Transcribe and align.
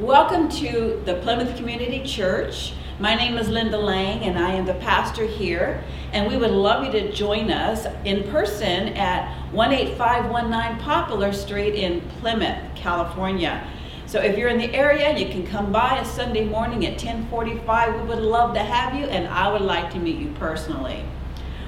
Welcome 0.00 0.48
to 0.52 1.02
the 1.04 1.16
Plymouth 1.16 1.58
Community 1.58 2.02
Church. 2.02 2.72
My 2.98 3.14
name 3.14 3.36
is 3.36 3.50
Linda 3.50 3.76
Lang 3.76 4.22
and 4.22 4.38
I 4.38 4.52
am 4.52 4.64
the 4.64 4.72
pastor 4.72 5.26
here. 5.26 5.84
And 6.14 6.26
we 6.26 6.38
would 6.38 6.52
love 6.52 6.86
you 6.86 6.90
to 6.92 7.12
join 7.12 7.50
us 7.50 7.84
in 8.06 8.22
person 8.30 8.94
at 8.96 9.30
18519 9.52 10.82
Poplar 10.82 11.34
Street 11.34 11.74
in 11.74 12.00
Plymouth, 12.18 12.56
California. 12.74 13.62
So 14.06 14.22
if 14.22 14.38
you're 14.38 14.48
in 14.48 14.56
the 14.56 14.74
area, 14.74 15.18
you 15.18 15.28
can 15.28 15.46
come 15.46 15.70
by 15.70 15.98
a 15.98 16.04
Sunday 16.06 16.46
morning 16.46 16.86
at 16.86 16.92
1045. 16.92 18.00
We 18.00 18.08
would 18.08 18.20
love 18.20 18.54
to 18.54 18.60
have 18.60 18.98
you 18.98 19.04
and 19.04 19.28
I 19.28 19.52
would 19.52 19.60
like 19.60 19.92
to 19.92 19.98
meet 19.98 20.16
you 20.16 20.30
personally. 20.38 21.04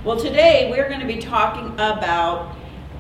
Well, 0.05 0.19
today 0.19 0.71
we're 0.71 0.89
going 0.89 1.01
to 1.01 1.07
be 1.07 1.19
talking 1.19 1.67
about 1.75 2.57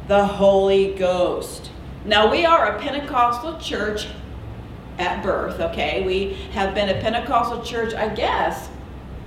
the 0.09 0.27
Holy 0.27 0.93
Ghost. 0.93 1.71
Now, 2.05 2.30
we 2.30 2.45
are 2.45 2.77
a 2.77 2.80
Pentecostal 2.80 3.59
church 3.59 4.09
at 5.03 5.23
birth, 5.23 5.61
okay? 5.61 6.03
We 6.05 6.34
have 6.53 6.75
been 6.75 6.89
a 6.89 7.00
Pentecostal 7.00 7.62
church, 7.62 7.92
I 7.92 8.09
guess, 8.09 8.70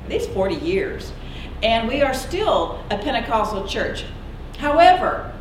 at 0.04 0.10
least 0.10 0.30
40 0.32 0.56
years. 0.56 1.12
And 1.62 1.88
we 1.88 2.02
are 2.02 2.14
still 2.14 2.84
a 2.90 2.98
Pentecostal 2.98 3.68
church. 3.68 4.06
However, 4.58 5.34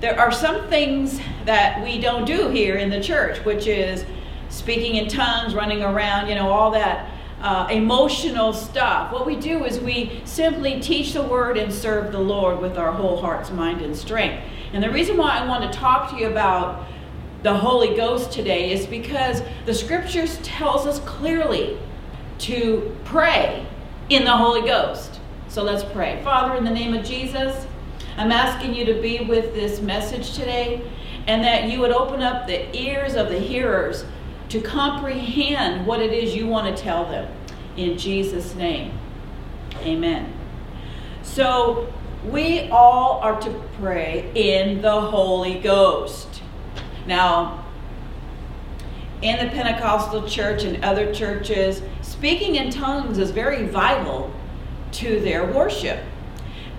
there 0.00 0.18
are 0.18 0.32
some 0.32 0.68
things 0.68 1.20
that 1.44 1.82
we 1.82 2.00
don't 2.00 2.24
do 2.24 2.48
here 2.48 2.76
in 2.76 2.90
the 2.90 3.00
church, 3.00 3.38
which 3.44 3.66
is 3.66 4.04
speaking 4.48 4.96
in 4.96 5.08
tongues, 5.08 5.54
running 5.54 5.82
around, 5.82 6.28
you 6.28 6.34
know, 6.34 6.50
all 6.50 6.70
that 6.72 7.10
uh, 7.40 7.68
emotional 7.70 8.52
stuff. 8.52 9.12
What 9.12 9.26
we 9.26 9.36
do 9.36 9.64
is 9.64 9.78
we 9.78 10.20
simply 10.24 10.80
teach 10.80 11.12
the 11.12 11.22
word 11.22 11.56
and 11.56 11.72
serve 11.72 12.10
the 12.10 12.18
Lord 12.18 12.60
with 12.60 12.76
our 12.76 12.92
whole 12.92 13.20
heart's 13.20 13.50
mind 13.50 13.82
and 13.82 13.96
strength. 13.96 14.42
And 14.72 14.82
the 14.82 14.90
reason 14.90 15.16
why 15.16 15.38
I 15.38 15.46
want 15.46 15.70
to 15.70 15.78
talk 15.78 16.10
to 16.10 16.16
you 16.16 16.28
about 16.28 16.86
the 17.44 17.54
Holy 17.54 17.94
Ghost 17.94 18.32
today 18.32 18.72
is 18.72 18.86
because 18.86 19.42
the 19.66 19.74
scriptures 19.74 20.38
tells 20.42 20.86
us 20.86 20.98
clearly 21.00 21.78
to 22.38 22.96
pray 23.04 23.66
in 24.08 24.24
the 24.24 24.34
Holy 24.34 24.62
Ghost. 24.62 25.20
So 25.48 25.62
let's 25.62 25.84
pray. 25.84 26.22
Father, 26.24 26.56
in 26.56 26.64
the 26.64 26.70
name 26.70 26.94
of 26.94 27.04
Jesus, 27.04 27.66
I'm 28.16 28.32
asking 28.32 28.74
you 28.74 28.86
to 28.86 28.94
be 28.94 29.20
with 29.20 29.52
this 29.52 29.82
message 29.82 30.32
today 30.32 30.90
and 31.26 31.44
that 31.44 31.70
you 31.70 31.80
would 31.80 31.92
open 31.92 32.22
up 32.22 32.46
the 32.46 32.74
ears 32.74 33.14
of 33.14 33.28
the 33.28 33.38
hearers 33.38 34.06
to 34.48 34.62
comprehend 34.62 35.86
what 35.86 36.00
it 36.00 36.14
is 36.14 36.34
you 36.34 36.46
want 36.46 36.74
to 36.74 36.82
tell 36.82 37.04
them. 37.04 37.30
In 37.76 37.98
Jesus' 37.98 38.54
name, 38.54 38.98
amen. 39.80 40.32
So, 41.22 41.92
we 42.24 42.70
all 42.70 43.20
are 43.20 43.38
to 43.38 43.50
pray 43.78 44.32
in 44.34 44.80
the 44.80 44.98
Holy 44.98 45.58
Ghost. 45.58 46.33
Now, 47.06 47.64
in 49.22 49.44
the 49.44 49.50
Pentecostal 49.52 50.28
church 50.28 50.64
and 50.64 50.84
other 50.84 51.12
churches, 51.14 51.82
speaking 52.02 52.56
in 52.56 52.70
tongues 52.70 53.18
is 53.18 53.30
very 53.30 53.66
vital 53.66 54.32
to 54.92 55.20
their 55.20 55.50
worship. 55.50 56.00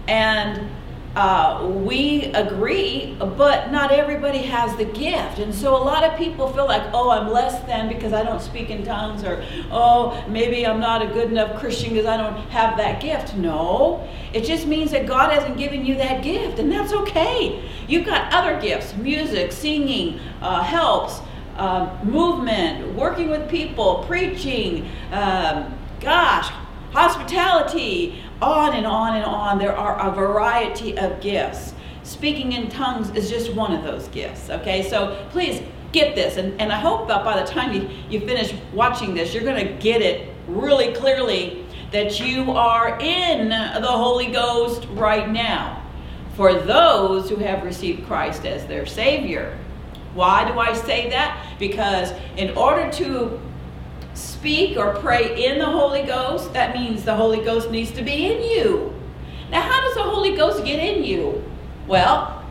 And 0.07 0.69
uh, 1.15 1.65
we 1.65 2.25
agree, 2.33 3.15
but 3.19 3.71
not 3.71 3.91
everybody 3.91 4.39
has 4.39 4.75
the 4.75 4.83
gift. 4.83 5.39
And 5.39 5.55
so 5.55 5.75
a 5.75 5.83
lot 5.83 6.03
of 6.03 6.17
people 6.17 6.51
feel 6.51 6.65
like, 6.65 6.83
oh, 6.93 7.09
I'm 7.09 7.31
less 7.31 7.61
than 7.65 7.87
because 7.87 8.11
I 8.11 8.21
don't 8.23 8.41
speak 8.41 8.69
in 8.69 8.83
tongues, 8.83 9.23
or 9.23 9.43
oh, 9.71 10.21
maybe 10.27 10.67
I'm 10.67 10.79
not 10.79 11.01
a 11.01 11.07
good 11.07 11.31
enough 11.31 11.57
Christian 11.59 11.91
because 11.91 12.05
I 12.05 12.17
don't 12.17 12.35
have 12.49 12.75
that 12.77 13.01
gift. 13.01 13.35
No, 13.37 14.05
it 14.33 14.43
just 14.43 14.67
means 14.67 14.91
that 14.91 15.05
God 15.05 15.31
hasn't 15.31 15.57
given 15.57 15.85
you 15.85 15.95
that 15.95 16.21
gift, 16.21 16.59
and 16.59 16.69
that's 16.69 16.91
okay. 16.91 17.63
You've 17.87 18.05
got 18.05 18.33
other 18.33 18.59
gifts 18.59 18.93
music, 18.95 19.53
singing, 19.53 20.19
uh, 20.41 20.63
helps, 20.63 21.21
uh, 21.55 21.97
movement, 22.03 22.93
working 22.93 23.29
with 23.29 23.49
people, 23.49 24.03
preaching, 24.05 24.89
um, 25.13 25.73
gosh, 26.01 26.51
hospitality 26.91 28.21
on 28.41 28.73
and 28.75 28.85
on 28.85 29.15
and 29.15 29.25
on. 29.25 29.57
There 29.59 29.75
are 29.75 29.99
a 29.99 30.13
variety 30.13 30.97
of 30.97 31.21
gifts. 31.21 31.73
Speaking 32.03 32.53
in 32.53 32.69
tongues 32.69 33.09
is 33.11 33.29
just 33.29 33.53
one 33.53 33.73
of 33.73 33.83
those 33.83 34.07
gifts, 34.09 34.49
okay? 34.49 34.87
So 34.89 35.27
please 35.31 35.61
get 35.91 36.15
this. 36.15 36.37
And, 36.37 36.59
and 36.61 36.71
I 36.71 36.79
hope 36.79 37.07
that 37.07 37.23
by 37.23 37.41
the 37.41 37.47
time 37.47 37.73
you, 37.73 37.89
you 38.09 38.19
finish 38.25 38.53
watching 38.73 39.13
this, 39.13 39.33
you're 39.33 39.43
going 39.43 39.65
to 39.65 39.73
get 39.81 40.01
it 40.01 40.29
really 40.47 40.93
clearly 40.93 41.65
that 41.91 42.19
you 42.19 42.51
are 42.51 42.99
in 42.99 43.49
the 43.49 43.87
Holy 43.87 44.27
Ghost 44.27 44.85
right 44.91 45.29
now 45.29 45.81
for 46.35 46.53
those 46.53 47.29
who 47.29 47.37
have 47.37 47.63
received 47.63 48.05
Christ 48.05 48.45
as 48.45 48.65
their 48.67 48.85
Savior. 48.85 49.57
Why 50.13 50.49
do 50.49 50.59
I 50.59 50.73
say 50.73 51.09
that? 51.09 51.55
Because 51.57 52.13
in 52.37 52.55
order 52.57 52.91
to 52.93 53.39
speak 54.15 54.77
or 54.77 54.95
pray 54.95 55.45
in 55.45 55.59
the 55.59 55.65
Holy 55.65 56.03
Ghost, 56.03 56.53
that 56.53 56.75
means 56.75 57.03
the 57.03 57.15
Holy 57.15 57.43
Ghost 57.43 57.69
needs 57.69 57.91
to 57.91 58.01
be 58.01 58.31
in 58.31 58.41
you. 58.41 58.93
Now, 59.51 59.61
how 59.61 59.81
does 59.81 59.95
the 59.95 60.03
Holy 60.03 60.35
Ghost 60.35 60.63
get 60.65 60.79
in 60.79 61.03
you? 61.03 61.43
Well, 61.87 62.43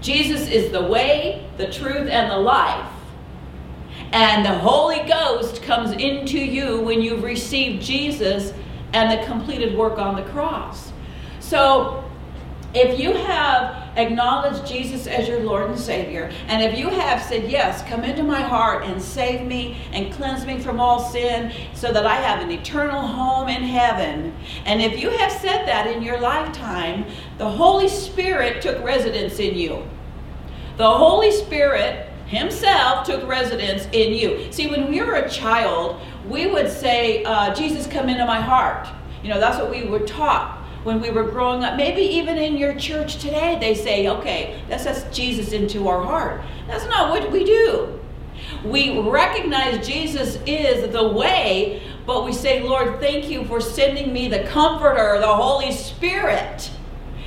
Jesus 0.00 0.48
is 0.48 0.70
the 0.70 0.82
way, 0.82 1.48
the 1.56 1.72
truth, 1.72 2.08
and 2.08 2.30
the 2.30 2.38
life. 2.38 2.90
And 4.12 4.44
the 4.44 4.56
Holy 4.58 5.00
Ghost 5.08 5.62
comes 5.62 5.92
into 5.92 6.38
you 6.38 6.80
when 6.80 7.02
you've 7.02 7.22
received 7.22 7.82
Jesus 7.82 8.52
and 8.92 9.10
the 9.10 9.26
completed 9.26 9.76
work 9.76 9.98
on 9.98 10.14
the 10.14 10.22
cross. 10.30 10.92
So, 11.40 12.04
if 12.74 12.98
you 12.98 13.12
have 13.12 13.83
acknowledge 13.96 14.68
Jesus 14.68 15.06
as 15.06 15.28
your 15.28 15.40
Lord 15.40 15.70
and 15.70 15.78
Savior, 15.78 16.30
and 16.48 16.62
if 16.62 16.78
you 16.78 16.88
have 16.88 17.22
said, 17.22 17.50
Yes, 17.50 17.86
come 17.88 18.04
into 18.04 18.22
my 18.22 18.40
heart 18.40 18.84
and 18.84 19.00
save 19.00 19.46
me 19.46 19.78
and 19.92 20.12
cleanse 20.12 20.44
me 20.46 20.58
from 20.58 20.80
all 20.80 20.98
sin 20.98 21.52
so 21.74 21.92
that 21.92 22.06
I 22.06 22.16
have 22.16 22.42
an 22.42 22.50
eternal 22.50 23.00
home 23.00 23.48
in 23.48 23.62
heaven, 23.62 24.34
and 24.64 24.80
if 24.80 25.00
you 25.00 25.10
have 25.10 25.32
said 25.32 25.66
that 25.66 25.86
in 25.86 26.02
your 26.02 26.20
lifetime, 26.20 27.06
the 27.38 27.48
Holy 27.48 27.88
Spirit 27.88 28.62
took 28.62 28.82
residence 28.82 29.38
in 29.38 29.56
you. 29.56 29.86
The 30.76 30.90
Holy 30.90 31.30
Spirit 31.30 32.10
Himself 32.26 33.06
took 33.06 33.26
residence 33.28 33.86
in 33.92 34.12
you. 34.12 34.50
See, 34.50 34.66
when 34.66 34.90
we 34.90 35.00
were 35.00 35.14
a 35.14 35.30
child, 35.30 36.00
we 36.28 36.46
would 36.46 36.70
say, 36.70 37.22
uh, 37.24 37.54
Jesus, 37.54 37.86
come 37.86 38.08
into 38.08 38.24
my 38.24 38.40
heart. 38.40 38.88
You 39.22 39.28
know, 39.28 39.38
that's 39.38 39.58
what 39.58 39.70
we 39.70 39.84
were 39.84 40.00
taught 40.00 40.63
when 40.84 41.00
we 41.00 41.10
were 41.10 41.24
growing 41.24 41.64
up. 41.64 41.76
Maybe 41.76 42.02
even 42.02 42.36
in 42.38 42.56
your 42.56 42.74
church 42.74 43.16
today, 43.16 43.58
they 43.58 43.74
say, 43.74 44.08
okay, 44.08 44.62
let's 44.68 44.86
ask 44.86 45.10
Jesus 45.10 45.52
into 45.52 45.88
our 45.88 46.02
heart. 46.02 46.42
That's 46.68 46.86
not 46.86 47.10
what 47.10 47.30
we 47.32 47.44
do. 47.44 47.98
We 48.64 49.00
recognize 49.00 49.86
Jesus 49.86 50.38
is 50.46 50.92
the 50.92 51.08
way, 51.08 51.82
but 52.06 52.24
we 52.24 52.32
say, 52.32 52.62
Lord, 52.62 53.00
thank 53.00 53.28
you 53.28 53.44
for 53.44 53.60
sending 53.60 54.12
me 54.12 54.28
the 54.28 54.44
Comforter, 54.44 55.18
the 55.18 55.34
Holy 55.34 55.72
Spirit, 55.72 56.70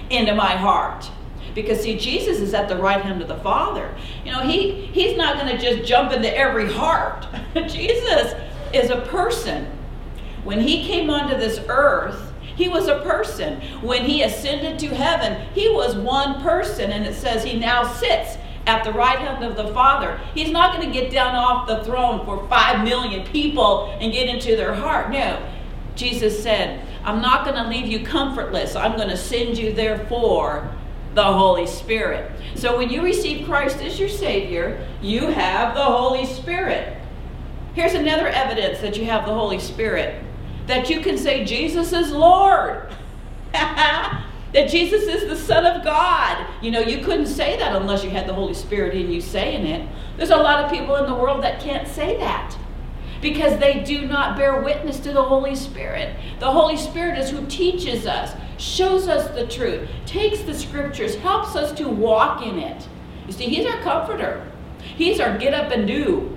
into 0.10 0.36
my 0.36 0.56
heart. 0.56 1.10
Because 1.56 1.82
see, 1.82 1.98
Jesus 1.98 2.40
is 2.40 2.54
at 2.54 2.70
the 2.70 2.78
right 2.78 3.02
hand 3.02 3.22
of 3.22 3.28
the 3.28 3.38
Father. 3.38 3.96
You 4.24 4.32
know, 4.32 4.42
he, 4.42 4.86
he's 4.88 5.18
not 5.18 5.40
going 5.40 5.56
to 5.56 5.58
just 5.58 5.88
jump 5.88 6.12
into 6.12 6.36
every 6.38 6.72
heart. 6.72 7.26
Jesus 7.68 8.36
is 8.74 8.92
a 8.92 9.02
person. 9.02 9.66
When 10.44 10.60
he 10.60 10.86
came 10.86 11.10
onto 11.10 11.36
this 11.36 11.60
earth, 11.68 12.27
he 12.58 12.68
was 12.68 12.88
a 12.88 13.02
person. 13.02 13.62
When 13.82 14.04
he 14.04 14.24
ascended 14.24 14.80
to 14.80 14.88
heaven, 14.88 15.48
he 15.54 15.70
was 15.70 15.96
one 15.96 16.42
person. 16.42 16.92
And 16.92 17.06
it 17.06 17.14
says 17.14 17.44
he 17.44 17.58
now 17.58 17.84
sits 17.94 18.36
at 18.66 18.84
the 18.84 18.92
right 18.92 19.20
hand 19.20 19.46
of 19.46 19.56
the 19.56 19.72
Father. 19.74 20.20
He's 20.34 20.50
not 20.50 20.76
going 20.76 20.92
to 20.92 21.00
get 21.00 21.12
down 21.12 21.36
off 21.36 21.68
the 21.68 21.84
throne 21.86 22.26
for 22.26 22.48
five 22.50 22.84
million 22.84 23.26
people 23.28 23.96
and 24.02 24.12
get 24.12 24.28
into 24.28 24.56
their 24.58 24.74
heart. 24.74 25.12
No. 25.12 25.48
Jesus 25.96 26.42
said, 26.42 26.84
I'm 27.04 27.22
not 27.22 27.46
going 27.46 27.64
to 27.64 27.70
leave 27.70 27.86
you 27.86 28.04
comfortless. 28.04 28.76
I'm 28.76 28.98
going 28.98 29.10
to 29.10 29.18
send 29.18 29.58
you, 29.58 29.72
therefore, 29.72 30.76
the 31.14 31.24
Holy 31.24 31.68
Spirit. 31.68 32.32
So 32.56 32.76
when 32.76 32.90
you 32.90 33.04
receive 33.04 33.46
Christ 33.46 33.78
as 33.78 34.00
your 34.00 34.10
Savior, 34.10 34.86
you 35.02 35.28
have 35.28 35.76
the 35.76 35.84
Holy 35.84 36.26
Spirit. 36.26 36.98
Here's 37.76 37.94
another 37.94 38.28
evidence 38.28 38.80
that 38.80 38.98
you 38.98 39.06
have 39.06 39.28
the 39.28 39.34
Holy 39.34 39.60
Spirit 39.60 40.24
that 40.68 40.90
you 40.90 41.02
can 41.02 41.18
say 41.18 41.44
Jesus 41.46 41.94
is 41.94 42.12
Lord. 42.12 42.90
that 43.52 44.70
Jesus 44.70 45.04
is 45.04 45.28
the 45.28 45.36
Son 45.36 45.66
of 45.66 45.84
God. 45.84 46.46
You 46.62 46.72
know, 46.72 46.80
you 46.80 47.04
couldn't 47.04 47.28
say 47.28 47.58
that 47.58 47.76
unless 47.76 48.04
you 48.04 48.10
had 48.10 48.28
the 48.28 48.34
Holy 48.34 48.54
Spirit 48.54 48.96
in 48.96 49.12
you 49.12 49.22
saying 49.22 49.66
it. 49.66 49.88
There's 50.18 50.30
a 50.30 50.38
lot 50.38 50.64
of 50.64 50.72
people 50.72 50.96
in 50.96 51.06
the 51.06 51.16
world 51.16 51.44
that 51.44 51.62
can't 51.62 51.88
say 51.88 52.18
that 52.18 52.58
because 53.22 53.60
they 53.60 53.84
do 53.84 54.08
not 54.08 54.38
bear 54.38 54.62
witness 54.62 55.00
to 55.00 55.12
the 55.12 55.24
Holy 55.24 55.56
Spirit. 55.56 56.16
The 56.40 56.52
Holy 56.52 56.78
Spirit 56.78 57.18
is 57.18 57.30
who 57.30 57.46
teaches 57.48 58.06
us, 58.06 58.36
shows 58.58 59.08
us 59.08 59.34
the 59.36 59.48
truth, 59.48 59.90
takes 60.06 60.42
the 60.42 60.54
scriptures, 60.54 61.16
helps 61.16 61.56
us 61.56 61.72
to 61.78 61.88
walk 61.88 62.46
in 62.46 62.60
it. 62.60 62.88
You 63.26 63.34
see, 63.34 63.46
He's 63.46 63.66
our 63.66 63.82
comforter, 63.82 64.50
He's 64.80 65.20
our 65.20 65.38
get 65.38 65.54
up 65.54 65.72
and 65.72 65.88
do. 65.88 66.36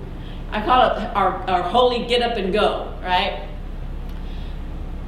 I 0.51 0.63
call 0.65 0.97
it 0.97 1.15
our, 1.15 1.37
our 1.49 1.63
holy 1.63 2.05
get 2.07 2.21
up 2.21 2.35
and 2.35 2.51
go, 2.51 2.93
right? 3.01 3.47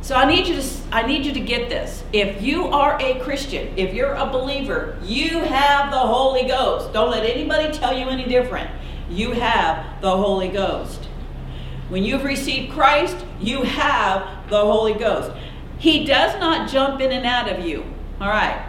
So 0.03 0.15
I 0.15 0.25
need 0.25 0.47
you 0.47 0.61
to 0.61 0.67
I 0.91 1.07
need 1.07 1.25
you 1.25 1.31
to 1.31 1.39
get 1.39 1.69
this. 1.69 2.03
If 2.11 2.41
you 2.41 2.65
are 2.67 3.01
a 3.01 3.21
Christian, 3.21 3.73
if 3.77 3.93
you're 3.93 4.13
a 4.13 4.25
believer, 4.25 4.97
you 5.01 5.39
have 5.39 5.91
the 5.91 5.97
Holy 5.97 6.45
Ghost. 6.45 6.91
Don't 6.91 7.09
let 7.09 7.23
anybody 7.23 7.71
tell 7.71 7.97
you 7.97 8.09
any 8.09 8.25
different. 8.25 8.69
you 9.09 9.31
have 9.31 10.01
the 10.01 10.15
Holy 10.15 10.49
Ghost. 10.49 11.05
When 11.87 12.03
you've 12.03 12.25
received 12.25 12.73
Christ, 12.73 13.15
you 13.39 13.63
have 13.63 14.49
the 14.49 14.59
Holy 14.59 14.93
Ghost. 14.93 15.31
He 15.77 16.05
does 16.05 16.37
not 16.39 16.69
jump 16.69 16.99
in 16.99 17.11
and 17.11 17.25
out 17.25 17.49
of 17.49 17.65
you. 17.65 17.85
All 18.19 18.29
right. 18.29 18.65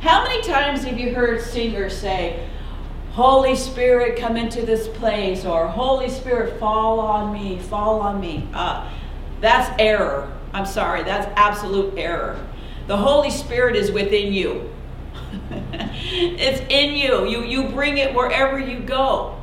How 0.00 0.24
many 0.24 0.42
times 0.42 0.84
have 0.84 0.98
you 0.98 1.14
heard 1.14 1.40
singers 1.40 1.96
say, 1.96 2.48
Holy 3.12 3.56
Spirit, 3.56 4.18
come 4.18 4.36
into 4.36 4.64
this 4.66 4.88
place, 4.88 5.46
or 5.46 5.68
Holy 5.68 6.10
Spirit, 6.10 6.60
fall 6.60 7.00
on 7.00 7.32
me, 7.32 7.58
fall 7.58 8.00
on 8.00 8.20
me? 8.20 8.46
Uh, 8.52 8.90
that's 9.40 9.70
error. 9.78 10.35
I'm 10.56 10.64
sorry, 10.64 11.02
that's 11.02 11.26
absolute 11.36 11.98
error. 11.98 12.42
The 12.86 12.96
Holy 12.96 13.28
Spirit 13.30 13.76
is 13.76 13.92
within 13.92 14.32
you. 14.32 14.72
it's 15.50 16.62
in 16.70 16.94
you. 16.94 17.28
You 17.28 17.42
you 17.42 17.68
bring 17.68 17.98
it 17.98 18.14
wherever 18.14 18.58
you 18.58 18.78
go. 18.78 19.38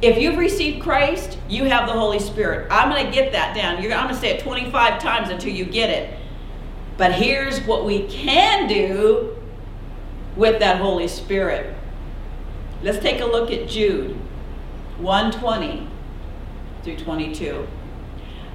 If 0.00 0.16
you've 0.16 0.38
received 0.38 0.80
Christ, 0.80 1.38
you 1.48 1.64
have 1.64 1.88
the 1.88 1.92
Holy 1.92 2.20
Spirit. 2.20 2.68
I'm 2.70 2.88
going 2.88 3.04
to 3.04 3.10
get 3.10 3.32
that 3.32 3.56
down. 3.56 3.82
You're, 3.82 3.92
I'm 3.92 4.04
going 4.04 4.14
to 4.14 4.20
say 4.20 4.30
it 4.30 4.44
25 4.44 5.02
times 5.02 5.28
until 5.28 5.52
you 5.52 5.64
get 5.64 5.90
it. 5.90 6.16
But 6.96 7.12
here's 7.12 7.60
what 7.62 7.84
we 7.84 8.06
can 8.06 8.68
do 8.68 9.36
with 10.36 10.60
that 10.60 10.80
Holy 10.80 11.08
Spirit. 11.08 11.74
Let's 12.84 13.00
take 13.00 13.20
a 13.20 13.26
look 13.26 13.50
at 13.50 13.68
Jude 13.68 14.16
120 14.98 15.88
through 16.84 16.96
22. 16.96 17.66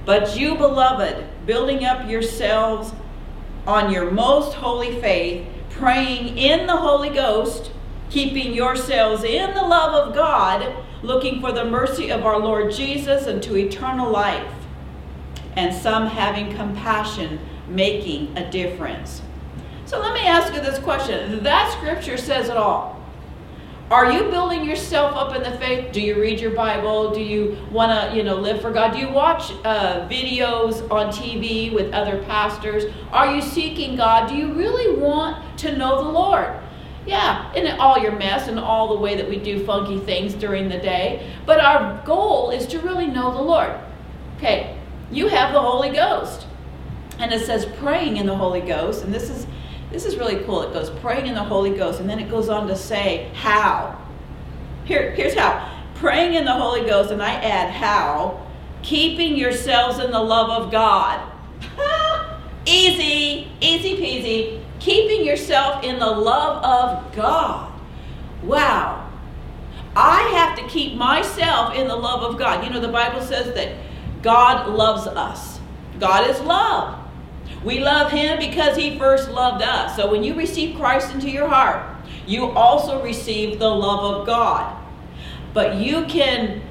But 0.06 0.38
you, 0.38 0.56
beloved, 0.56 1.25
building 1.46 1.84
up 1.84 2.07
yourselves 2.10 2.94
on 3.66 3.92
your 3.92 4.12
most 4.12 4.54
holy 4.54 5.02
faith, 5.02 5.48
praying 5.72 6.38
in 6.38 6.68
the 6.68 6.78
Holy 6.78 7.10
Ghost, 7.10 7.72
keeping 8.10 8.54
yourselves 8.54 9.24
in 9.24 9.54
the 9.56 9.63
love 9.63 9.94
of 9.94 10.13
God, 10.13 10.75
looking 11.02 11.42
for 11.42 11.52
the 11.52 11.66
mercy 11.66 12.12
of 12.12 12.25
our 12.25 12.40
Lord 12.40 12.72
Jesus 12.72 13.28
unto 13.28 13.56
eternal 13.56 14.10
life, 14.10 14.54
and 15.56 15.74
some 15.74 16.08
having 16.08 16.56
compassion, 16.56 17.40
making 17.68 18.38
a 18.38 18.50
difference. 18.50 19.22
So 19.86 20.00
let 20.00 20.13
me 20.13 20.22
ask 20.22 20.54
you 20.54 20.62
this 20.62 20.80
question. 20.80 21.44
That 21.44 21.72
scripture 21.78 22.18
says 22.18 22.50
it 22.50 22.58
all. 22.58 23.04
Are 23.92 24.12
you 24.12 24.32
building 24.32 24.66
yourself 24.66 25.16
up 25.16 25.36
in 25.36 25.44
the 25.44 25.56
faith? 25.60 25.92
Do 25.92 26.02
you 26.02 26.20
read 26.20 26.40
your 26.40 26.52
Bible? 26.52 27.14
Do 27.14 27.22
you 27.22 27.56
want 27.72 27.92
to, 27.92 28.18
you 28.18 28.24
know, 28.24 28.36
live 28.36 28.60
for 28.60 28.72
God? 28.72 28.94
Do 28.94 28.98
you 28.98 29.10
watch 29.10 29.52
uh, 29.64 30.08
videos 30.10 30.90
on 30.90 31.14
TV 31.14 31.72
with 31.72 31.94
other 31.94 32.24
pastors? 32.24 32.86
Are 33.12 33.36
you 33.36 33.44
seeking 33.44 33.96
God? 33.96 34.28
Do 34.28 34.36
you 34.36 34.54
really 34.54 35.00
want 35.00 35.60
to 35.60 35.78
know 35.78 36.04
the 36.04 36.10
Lord? 36.10 36.60
Yeah, 37.06 37.54
in 37.54 37.80
all 37.80 38.00
your 38.00 38.14
mess 38.14 38.48
and 38.48 38.58
all 38.58 38.88
the 38.88 39.00
way 39.00 39.16
that 39.18 39.30
we 39.30 39.38
do 39.38 39.64
funky 39.64 40.00
things 40.00 40.34
during 40.34 40.68
the 40.68 40.80
day. 40.80 41.32
But 41.46 41.60
our 41.60 42.04
goal 42.06 42.50
is 42.50 42.66
to 42.68 42.80
really 42.80 43.06
know 43.06 43.32
the 43.32 43.42
Lord. 43.42 43.72
Okay, 44.38 44.80
you 45.12 45.28
have 45.28 45.54
the 45.54 45.62
Holy 45.62 45.92
Ghost. 45.92 46.48
And 47.20 47.32
it 47.32 47.46
says 47.46 47.68
praying 47.78 48.18
in 48.18 48.26
the 48.26 48.36
Holy 48.36 48.62
Ghost. 48.62 49.04
And 49.04 49.14
this 49.14 49.30
is 49.30 49.46
this 49.95 50.06
is 50.06 50.18
really 50.18 50.44
cool. 50.44 50.62
It 50.62 50.74
goes 50.74 50.89
praying 50.89 51.27
in 51.27 51.36
the 51.36 51.44
Holy 51.44 51.69
Ghost, 51.69 52.01
and 52.01 52.09
then 52.09 52.19
it 52.19 52.30
goes 52.30 52.50
on 52.50 52.68
to 52.68 52.75
say 52.75 53.31
how. 53.33 53.97
Here, 54.83 55.12
here's 55.12 55.33
how. 55.33 55.71
Praying 55.95 56.33
in 56.33 56.44
the 56.44 56.51
Holy 56.51 56.86
Ghost, 56.86 57.12
and 57.12 57.24
I 57.24 57.36
add 57.36 57.71
how. 57.71 58.45
Keeping 58.81 59.38
yourselves 59.38 60.00
in 60.00 60.12
the 60.12 60.19
love 60.19 60.50
of 60.50 60.69
God. 60.69 61.31
easy, 62.65 63.50
easy 63.62 63.95
peasy. 63.95 64.62
Keeping 64.81 65.25
yourself 65.25 65.81
in 65.86 65.98
the 65.98 66.12
love 66.12 66.62
of 66.65 67.15
God. 67.15 67.71
Wow. 68.44 69.09
I 69.95 70.24
have 70.33 70.57
to 70.57 70.68
keep 70.68 70.95
myself 70.95 71.74
in 71.74 71.88
the 71.88 71.95
love 71.95 72.21
of 72.21 72.38
God. 72.38 72.65
You 72.65 72.69
know, 72.69 72.81
the 72.81 72.89
Bible 72.89 73.21
says 73.21 73.56
that 73.56 73.77
God 74.21 74.68
loves 74.68 75.07
us. 75.07 75.62
God 76.01 76.30
is 76.30 76.41
love. 76.41 77.05
We 77.65 77.79
love 77.79 78.12
him 78.12 78.38
because 78.38 78.77
he 78.77 78.97
first 79.00 79.31
loved 79.31 79.63
us. 79.63 79.95
So 79.95 80.09
when 80.09 80.23
you 80.23 80.35
receive 80.35 80.77
Christ 80.77 81.12
into 81.12 81.31
your 81.31 81.47
heart, 81.47 81.83
you 82.27 82.51
also 82.51 83.01
receive 83.01 83.57
the 83.57 83.67
love 83.67 84.19
of 84.19 84.27
God. 84.27 84.77
But 85.51 85.77
you 85.77 86.06
can 86.06 86.62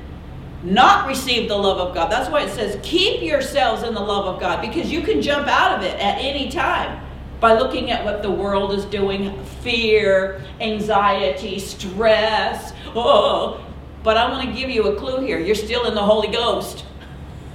not 0.63 1.09
receive 1.09 1.49
the 1.49 1.57
love 1.57 1.79
of 1.79 1.95
God. 1.95 2.13
That's 2.13 2.31
why 2.31 2.43
it 2.43 2.51
says 2.51 2.79
keep 2.85 3.23
yourselves 3.23 3.83
in 3.83 3.93
the 3.93 4.01
love 4.01 4.27
of 4.27 4.41
God 4.41 4.61
because 4.61 4.91
you 4.91 5.03
can 5.03 5.21
jump 5.21 5.49
out 5.49 5.77
of 5.77 5.85
it 5.85 5.99
at 5.99 6.19
any 6.21 6.49
time 6.49 7.05
by 7.41 7.59
looking 7.59 7.91
at 7.91 8.05
what 8.05 8.23
the 8.23 8.31
world 8.31 8.73
is 8.73 8.85
doing 8.85 9.45
fear, 9.63 10.45
anxiety, 10.61 11.59
stress. 11.59 12.73
Oh, 12.95 13.67
but 14.05 14.17
I 14.17 14.31
want 14.31 14.49
to 14.49 14.55
give 14.55 14.71
you 14.71 14.85
a 14.85 14.97
clue 14.97 15.21
here. 15.27 15.41
You're 15.41 15.57
still 15.57 15.87
in 15.87 15.95
the 15.95 16.03
Holy 16.03 16.29
Ghost. 16.29 16.85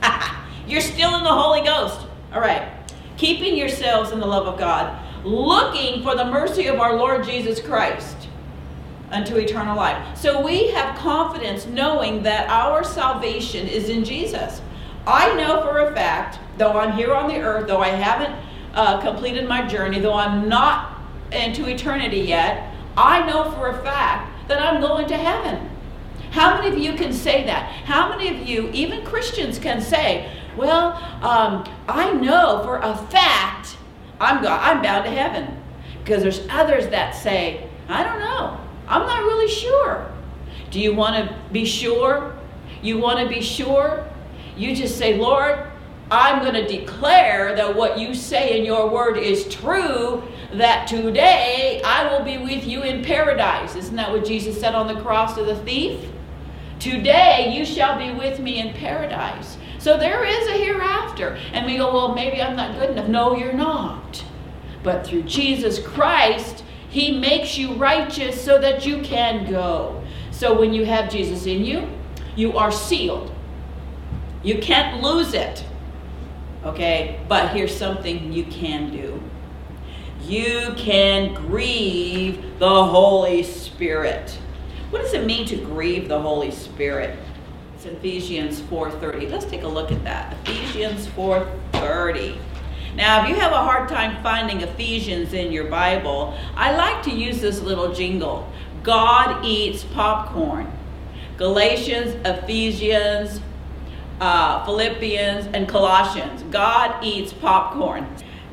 You're 0.68 0.81
still 0.81 1.15
in 1.15 1.24
the 1.24 1.33
Holy 1.33 1.62
Ghost. 1.62 2.06
All 2.33 2.41
right 2.41 2.79
keeping 3.19 3.57
yourselves 3.57 4.12
in 4.12 4.19
the 4.19 4.25
love 4.25 4.48
of 4.48 4.57
God, 4.57 4.98
looking 5.25 6.01
for 6.01 6.16
the 6.16 6.24
mercy 6.24 6.68
of 6.68 6.80
our 6.80 6.95
Lord 6.95 7.25
Jesus 7.25 7.60
Christ 7.60 8.30
unto 9.12 9.36
eternal 9.36 9.75
life. 9.75 10.18
So 10.18 10.44
we 10.44 10.69
have 10.71 10.98
confidence 10.98 11.66
knowing 11.66 12.24
that 12.24 12.50
our 12.50 12.83
salvation 12.83 13.68
is 13.68 13.89
in 13.89 14.06
Jesus. 14.06 14.62
I 15.06 15.36
know 15.36 15.62
for 15.63 15.80
a 15.80 15.94
fact, 15.94 16.39
though 16.57 16.80
I'm 16.80 16.94
here 16.94 17.13
on 17.13 17.27
the 17.27 17.39
earth, 17.39 17.68
though 17.68 17.81
I 17.81 17.89
haven't 17.89 18.33
uh, 18.74 19.01
completed 19.01 19.50
my 19.50 19.68
journey, 19.68 20.00
though 20.00 20.13
I'm 20.13 20.48
not 20.48 21.01
into 21.33 21.68
eternity 21.68 22.22
yet, 22.22 22.74
I 22.95 23.25
know 23.27 23.51
for 23.51 23.69
a 23.69 23.83
fact 23.83 24.48
that 24.48 24.62
I'm 24.62 24.80
going 24.80 25.07
to 25.07 25.18
heaven. 25.18 25.69
How 26.31 26.56
many 26.56 26.69
of 26.69 26.77
you 26.77 26.94
can 26.94 27.12
say 27.12 27.44
that? 27.45 27.69
How 27.86 28.10
many 28.10 28.30
of 28.30 28.48
you, 28.48 28.69
even 28.72 29.04
Christians, 29.04 29.60
can 29.60 29.81
say, 29.81 30.31
well, 30.60 30.94
um, 31.24 31.64
I 31.88 32.14
know 32.14 32.62
for 32.64 32.78
a 32.78 32.96
fact 33.08 33.78
I'm, 34.20 34.44
go- 34.44 34.50
I'm 34.50 34.82
bound 34.82 35.06
to 35.06 35.12
heaven. 35.12 35.56
Because 36.04 36.22
there's 36.22 36.46
others 36.50 36.88
that 36.88 37.16
say, 37.16 37.70
I 37.88 38.04
don't 38.04 38.20
know. 38.20 38.60
I'm 38.88 39.08
not 39.08 39.24
really 39.24 39.48
sure. 39.48 40.12
Do 40.72 40.80
you 40.80 40.94
want 40.94 41.16
to 41.16 41.36
be 41.52 41.66
sure? 41.66 42.36
You 42.82 42.98
want 42.98 43.20
to 43.20 43.28
be 43.34 43.42
sure? 43.42 44.06
You 44.58 44.76
just 44.76 44.98
say, 44.98 45.18
Lord, 45.18 45.66
I'm 46.12 46.42
going 46.42 46.56
to 46.56 46.68
declare 46.68 47.56
that 47.56 47.76
what 47.76 48.00
you 48.00 48.14
say 48.16 48.58
in 48.58 48.66
your 48.66 48.90
word 48.90 49.18
is 49.18 49.48
true, 49.48 50.24
that 50.54 50.88
today 50.88 51.82
I 51.86 52.12
will 52.12 52.26
be 52.26 52.38
with 52.38 52.66
you 52.66 52.82
in 52.82 53.04
paradise. 53.04 53.76
Isn't 53.76 53.96
that 53.96 54.12
what 54.12 54.26
Jesus 54.26 54.60
said 54.60 54.74
on 54.74 54.88
the 54.94 55.00
cross 55.02 55.36
to 55.36 55.44
the 55.44 55.56
thief? 55.64 56.10
Today 56.80 57.54
you 57.56 57.66
shall 57.66 57.98
be 57.98 58.12
with 58.12 58.40
me 58.40 58.60
in 58.60 58.74
paradise. 58.74 59.58
So 59.80 59.98
there 59.98 60.25
is 60.25 60.48
a 60.48 60.63
hereafter. 60.63 61.39
And 61.53 61.65
we 61.65 61.77
go, 61.77 61.92
well, 61.94 62.13
maybe 62.13 62.42
I'm 62.42 62.56
not 62.56 62.77
good 62.77 62.92
enough. 62.92 63.08
No, 63.08 63.36
you're 63.36 63.53
not. 63.53 64.24
But 64.84 65.08
through 65.08 65.24
Jesus 65.24 65.80
Christ, 65.80 66.63
He 66.89 67.18
makes 67.18 67.58
you 67.58 67.74
righteous 67.74 68.42
so 68.42 68.60
that 68.60 68.86
you 68.86 69.01
can 69.01 69.50
go. 69.50 70.03
So 70.32 70.58
when 70.58 70.74
you 70.74 70.86
have 70.86 71.10
Jesus 71.10 71.46
in 71.46 71.65
you, 71.65 71.88
you 72.36 72.58
are 72.58 72.72
sealed. 72.72 73.34
You 74.44 74.60
can't 74.60 75.01
lose 75.01 75.34
it. 75.34 75.65
Okay? 76.63 77.20
But 77.27 77.50
here's 77.50 77.75
something 77.75 78.32
you 78.32 78.44
can 78.46 78.92
do 78.92 79.22
you 80.22 80.74
can 80.75 81.34
grieve 81.34 82.60
the 82.60 82.86
Holy 82.86 83.42
Spirit. 83.42 84.38
What 84.89 85.01
does 85.01 85.13
it 85.13 85.25
mean 85.25 85.48
to 85.48 85.56
grieve 85.56 86.08
the 86.08 86.22
Holy 86.22 86.51
Spirit? 86.51 87.18
It's 87.79 87.86
Ephesians 87.86 88.59
4:30. 88.59 89.31
Let's 89.31 89.45
take 89.45 89.63
a 89.63 89.67
look 89.67 89.89
at 89.89 90.03
that. 90.03 90.36
Ephesians 90.43 91.07
4:30. 91.15 92.38
Now, 92.93 93.24
if 93.24 93.29
you 93.29 93.36
have 93.36 93.53
a 93.53 93.63
hard 93.63 93.88
time 93.88 94.21
finding 94.21 94.59
Ephesians 94.59 95.31
in 95.31 95.53
your 95.53 95.63
Bible, 95.63 96.33
I 96.57 96.75
like 96.75 97.01
to 97.03 97.09
use 97.09 97.39
this 97.39 97.62
little 97.62 97.93
jingle. 97.93 98.50
God 98.83 99.45
eats 99.45 99.86
popcorn. 99.86 100.69
Galatians, 101.38 102.17
Ephesians, 102.25 103.39
uh, 104.19 104.65
Philippians, 104.65 105.48
and 105.53 105.65
Colossians. 105.65 106.43
God 106.51 107.01
eats 107.01 107.31
popcorn. 107.31 108.05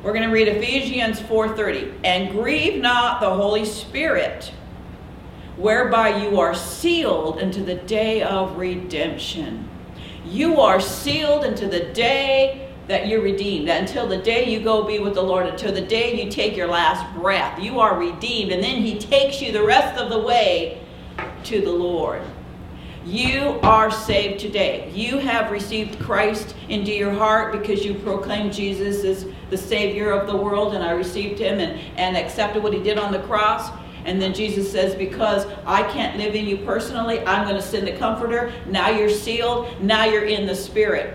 We're 0.03 0.13
going 0.13 0.23
to 0.23 0.33
read 0.33 0.47
Ephesians 0.47 1.19
4:30. 1.19 1.91
And 2.05 2.31
grieve 2.31 2.81
not 2.81 3.19
the 3.19 3.31
Holy 3.31 3.65
Spirit 3.65 4.53
whereby 5.57 6.23
you 6.23 6.39
are 6.39 6.53
sealed 6.53 7.39
into 7.39 7.63
the 7.63 7.75
day 7.75 8.21
of 8.21 8.57
redemption. 8.57 9.67
You 10.25 10.61
are 10.61 10.79
sealed 10.79 11.43
into 11.43 11.67
the 11.67 11.85
day 11.93 12.69
that 12.87 13.07
you're 13.07 13.21
redeemed. 13.21 13.67
Until 13.67 14.07
the 14.07 14.17
day 14.17 14.49
you 14.49 14.59
go 14.59 14.83
be 14.83 14.99
with 14.99 15.15
the 15.15 15.21
Lord, 15.21 15.47
until 15.47 15.73
the 15.73 15.81
day 15.81 16.23
you 16.23 16.29
take 16.29 16.55
your 16.55 16.67
last 16.67 17.13
breath, 17.15 17.59
you 17.59 17.79
are 17.79 17.97
redeemed. 17.97 18.51
And 18.51 18.63
then 18.63 18.81
He 18.81 18.97
takes 18.99 19.41
you 19.41 19.51
the 19.51 19.63
rest 19.63 19.99
of 19.99 20.09
the 20.09 20.19
way 20.19 20.81
to 21.45 21.61
the 21.61 21.71
Lord. 21.71 22.21
You 23.03 23.59
are 23.63 23.89
saved 23.89 24.39
today. 24.41 24.91
You 24.93 25.17
have 25.17 25.49
received 25.49 25.99
Christ 25.99 26.55
into 26.67 26.91
your 26.91 27.13
heart 27.13 27.53
because 27.53 27.85
you 27.85 27.93
proclaimed 27.95 28.53
Jesus 28.53 29.03
as 29.05 29.33
the 29.49 29.57
Savior 29.57 30.11
of 30.11 30.27
the 30.27 30.35
world, 30.35 30.75
and 30.75 30.83
I 30.83 30.91
received 30.91 31.39
Him 31.39 31.59
and, 31.59 31.79
and 31.97 32.17
accepted 32.17 32.61
what 32.61 32.73
He 32.73 32.83
did 32.83 32.97
on 32.97 33.13
the 33.13 33.19
cross 33.19 33.71
And 34.07 34.21
then 34.21 34.33
Jesus 34.33 34.71
says, 34.71 34.95
Because 34.95 35.45
I 35.65 35.83
can't 35.91 36.17
live 36.17 36.33
in 36.33 36.45
you 36.45 36.57
personally, 36.59 37.19
I'm 37.25 37.45
going 37.45 37.61
to 37.61 37.67
send 37.67 37.85
the 37.85 37.91
Comforter. 37.97 38.53
Now 38.65 38.89
you're 38.89 39.09
sealed. 39.09 39.81
Now 39.81 40.05
you're 40.05 40.25
in 40.25 40.47
the 40.47 40.55
Spirit. 40.55 41.13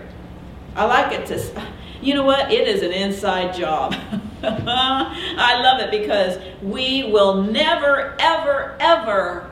I 0.75 0.85
like 0.85 1.11
it 1.11 1.25
to, 1.27 1.63
you 2.01 2.13
know 2.13 2.23
what? 2.23 2.51
It 2.51 2.67
is 2.67 2.83
an 2.83 2.91
inside 2.91 3.55
job. 3.55 3.95
I 4.43 5.59
love 5.61 5.81
it 5.81 5.91
because 5.91 6.37
we 6.61 7.03
will 7.11 7.41
never, 7.41 8.15
ever, 8.19 8.77
ever 8.79 9.51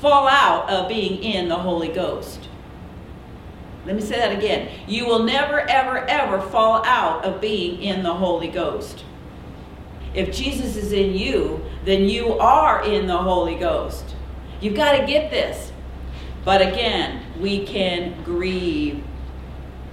fall 0.00 0.26
out 0.26 0.68
of 0.70 0.88
being 0.88 1.22
in 1.22 1.48
the 1.48 1.56
Holy 1.56 1.88
Ghost. 1.88 2.48
Let 3.86 3.94
me 3.94 4.02
say 4.02 4.16
that 4.16 4.36
again. 4.36 4.70
You 4.88 5.06
will 5.06 5.22
never, 5.22 5.60
ever, 5.60 5.98
ever 5.98 6.40
fall 6.40 6.84
out 6.84 7.24
of 7.24 7.40
being 7.40 7.80
in 7.80 8.02
the 8.02 8.14
Holy 8.14 8.48
Ghost. 8.48 9.04
If 10.14 10.34
Jesus 10.34 10.76
is 10.76 10.92
in 10.92 11.14
you, 11.14 11.64
then 11.84 12.04
you 12.04 12.38
are 12.38 12.84
in 12.84 13.06
the 13.06 13.16
Holy 13.16 13.54
Ghost. 13.54 14.04
You've 14.60 14.74
got 14.74 14.98
to 14.98 15.06
get 15.06 15.30
this. 15.30 15.72
But 16.44 16.62
again, 16.62 17.22
we 17.40 17.64
can 17.64 18.22
grieve 18.24 19.04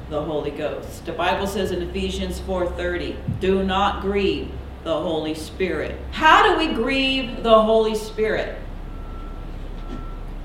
the 0.10 0.22
Holy 0.22 0.52
Ghost. 0.52 1.06
The 1.06 1.12
Bible 1.12 1.48
says 1.48 1.72
in 1.72 1.82
Ephesians 1.82 2.40
4:30, 2.40 3.16
"Do 3.40 3.64
not 3.64 4.02
grieve 4.02 4.52
the 4.84 4.94
Holy 4.94 5.34
Spirit." 5.34 6.00
How 6.12 6.44
do 6.44 6.58
we 6.58 6.74
grieve 6.74 7.44
the 7.44 7.62
Holy 7.62 7.96
Spirit? 7.96 8.58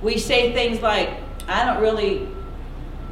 We 0.02 0.18
say 0.18 0.52
things 0.52 0.82
like, 0.82 1.10
"I 1.46 1.64
don't 1.64 1.80
really 1.80 2.26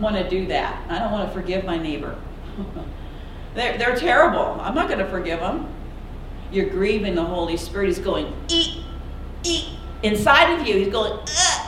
want 0.00 0.16
to 0.16 0.28
do 0.28 0.46
that. 0.46 0.82
I 0.88 0.98
don't 0.98 1.12
want 1.12 1.28
to 1.28 1.34
forgive 1.34 1.64
my 1.64 1.76
neighbor. 1.76 2.16
they're, 3.54 3.78
they're 3.78 3.96
terrible. 3.96 4.58
I'm 4.60 4.74
not 4.74 4.88
going 4.88 4.98
to 4.98 5.06
forgive 5.06 5.40
them. 5.40 5.68
You're 6.52 6.68
grieving 6.68 7.14
the 7.14 7.24
Holy 7.24 7.56
Spirit. 7.56 7.86
He's 7.86 7.98
going, 7.98 8.32
eat, 8.48 8.84
eat. 9.44 9.68
Inside 10.02 10.58
of 10.58 10.66
you, 10.66 10.76
he's 10.76 10.88
going, 10.88 11.12
Ugh. 11.12 11.66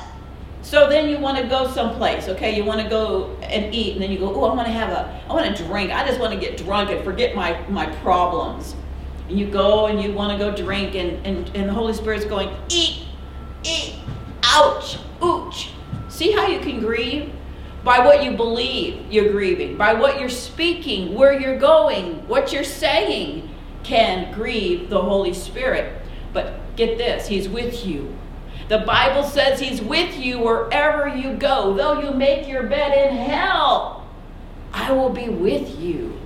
So 0.73 0.89
then 0.89 1.11
you 1.11 1.19
want 1.19 1.37
to 1.37 1.47
go 1.47 1.71
someplace, 1.71 2.29
okay? 2.29 2.57
You 2.57 2.65
want 2.65 2.81
to 2.81 2.89
go 2.89 3.37
and 3.43 3.75
eat, 3.75 3.93
and 3.93 4.03
then 4.03 4.11
you 4.11 4.19
go, 4.19 4.35
oh, 4.35 4.45
I 4.45 4.55
want 4.55 4.67
to 4.67 4.73
have 4.73 4.89
a, 4.89 5.21
I 5.29 5.35
want 5.35 5.55
to 5.55 5.65
drink. 5.65 5.91
I 5.91 6.07
just 6.07 6.19
want 6.19 6.33
to 6.33 6.41
get 6.41 6.57
drunk 6.57 6.89
and 6.89 7.05
forget 7.05 7.37
my, 7.37 7.61
my 7.69 7.85
problems. 7.97 8.75
And 9.29 9.39
you 9.39 9.51
go 9.51 9.89
and 9.89 10.01
you 10.01 10.15
want 10.15 10.33
to 10.33 10.39
go 10.43 10.57
drink, 10.57 10.95
and, 10.95 11.27
and, 11.27 11.47
and 11.55 11.69
the 11.69 11.75
Holy 11.75 11.93
Spirit's 11.93 12.25
going, 12.25 12.57
eat, 12.71 13.03
eat, 13.65 13.97
ouch, 14.45 14.97
ooch. 15.21 15.69
See 16.09 16.33
how 16.33 16.47
you 16.47 16.61
can 16.61 16.81
grieve? 16.81 17.31
By 17.85 17.99
what 17.99 18.25
you 18.25 18.31
believe, 18.33 19.13
you're 19.13 19.31
grieving. 19.31 19.77
By 19.77 19.93
what 19.93 20.21
you're 20.21 20.31
speaking, 20.31 21.15
where 21.15 21.39
you're 21.39 21.59
going, 21.59 22.27
what 22.27 22.51
you're 22.51 22.65
saying 22.65 23.52
can 23.93 24.33
grieve 24.33 24.89
the 24.89 25.03
Holy 25.03 25.35
Spirit. 25.35 26.01
But 26.33 26.77
get 26.77 26.97
this, 26.97 27.29
He's 27.29 27.47
with 27.47 27.85
you. 27.85 28.17
The 28.69 28.79
Bible 28.79 29.23
says 29.23 29.61
He's 29.61 29.83
with 29.83 30.17
you 30.17 30.39
wherever 30.39 31.15
you 31.15 31.35
go. 31.35 31.75
Though 31.75 32.01
you 32.01 32.11
make 32.13 32.49
your 32.49 32.63
bed 32.63 32.97
in 32.97 33.19
hell, 33.19 34.09
I 34.73 34.93
will 34.93 35.11
be 35.11 35.29
with 35.29 35.79
you. 35.79 36.19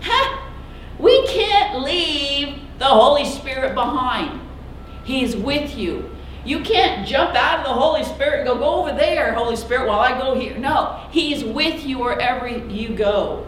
Ha! 0.00 0.52
We 0.98 1.24
can't 1.28 1.78
leave 1.84 2.58
the 2.80 2.86
Holy 2.86 3.24
Spirit 3.24 3.76
behind. 3.76 4.40
He's 5.04 5.36
with 5.36 5.78
you. 5.78 6.10
You 6.44 6.58
can't 6.60 7.06
jump 7.06 7.36
out 7.36 7.60
of 7.60 7.66
the 7.66 7.72
Holy 7.72 8.02
Spirit 8.02 8.40
and 8.40 8.48
go, 8.48 8.58
go 8.58 8.80
over 8.80 8.92
there, 8.92 9.32
Holy 9.32 9.54
Spirit, 9.54 9.86
while 9.86 10.00
I 10.00 10.18
go 10.18 10.34
here. 10.34 10.58
No, 10.58 11.06
He's 11.12 11.44
with 11.44 11.86
you 11.86 12.00
wherever 12.00 12.48
you 12.48 12.96
go. 12.96 13.46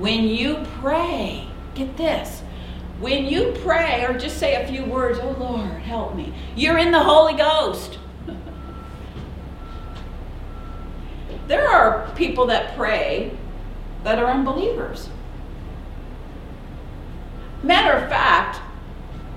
When 0.00 0.24
you 0.24 0.64
pray, 0.80 1.46
get 1.74 1.98
this. 1.98 2.40
When 3.00 3.26
you 3.26 3.54
pray 3.62 4.02
or 4.06 4.16
just 4.16 4.38
say 4.38 4.54
a 4.54 4.66
few 4.66 4.86
words, 4.86 5.18
oh 5.20 5.36
Lord, 5.38 5.82
help 5.82 6.14
me, 6.14 6.32
you're 6.56 6.78
in 6.78 6.90
the 6.90 7.02
Holy 7.02 7.34
Ghost. 7.34 7.98
there 11.48 11.68
are 11.68 12.10
people 12.14 12.46
that 12.46 12.74
pray 12.78 13.36
that 14.02 14.18
are 14.18 14.30
unbelievers. 14.30 15.10
Matter 17.62 17.92
of 17.92 18.08
fact, 18.08 18.56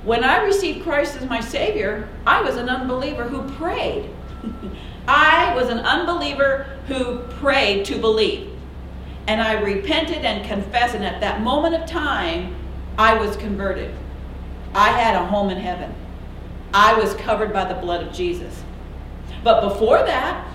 when 0.06 0.24
I 0.24 0.46
received 0.46 0.84
Christ 0.84 1.18
as 1.18 1.28
my 1.28 1.42
Savior, 1.42 2.08
I 2.26 2.42
was 2.42 2.56
an 2.56 2.70
unbeliever 2.70 3.26
who 3.26 3.52
prayed. 3.56 4.10
I 5.10 5.54
was 5.56 5.68
an 5.68 5.80
unbeliever 5.80 6.68
who 6.88 7.18
prayed 7.42 7.84
to 7.88 7.98
believe. 8.00 8.53
And 9.28 9.42
I 9.42 9.62
repented 9.62 10.26
and 10.26 10.46
confessed, 10.46 10.96
and 10.96 11.06
at 11.06 11.22
that 11.22 11.42
moment 11.42 11.76
of 11.76 11.88
time, 11.88 12.56
I 12.98 13.16
was 13.16 13.36
converted. 13.38 13.94
I 14.74 14.90
had 14.90 15.16
a 15.16 15.26
home 15.26 15.50
in 15.50 15.58
heaven. 15.58 15.94
I 16.74 17.00
was 17.00 17.14
covered 17.16 17.54
by 17.54 17.66
the 17.66 17.80
blood 17.80 18.06
of 18.06 18.14
Jesus. 18.14 18.64
But 19.44 19.62
before 19.62 20.00
that, 20.00 20.48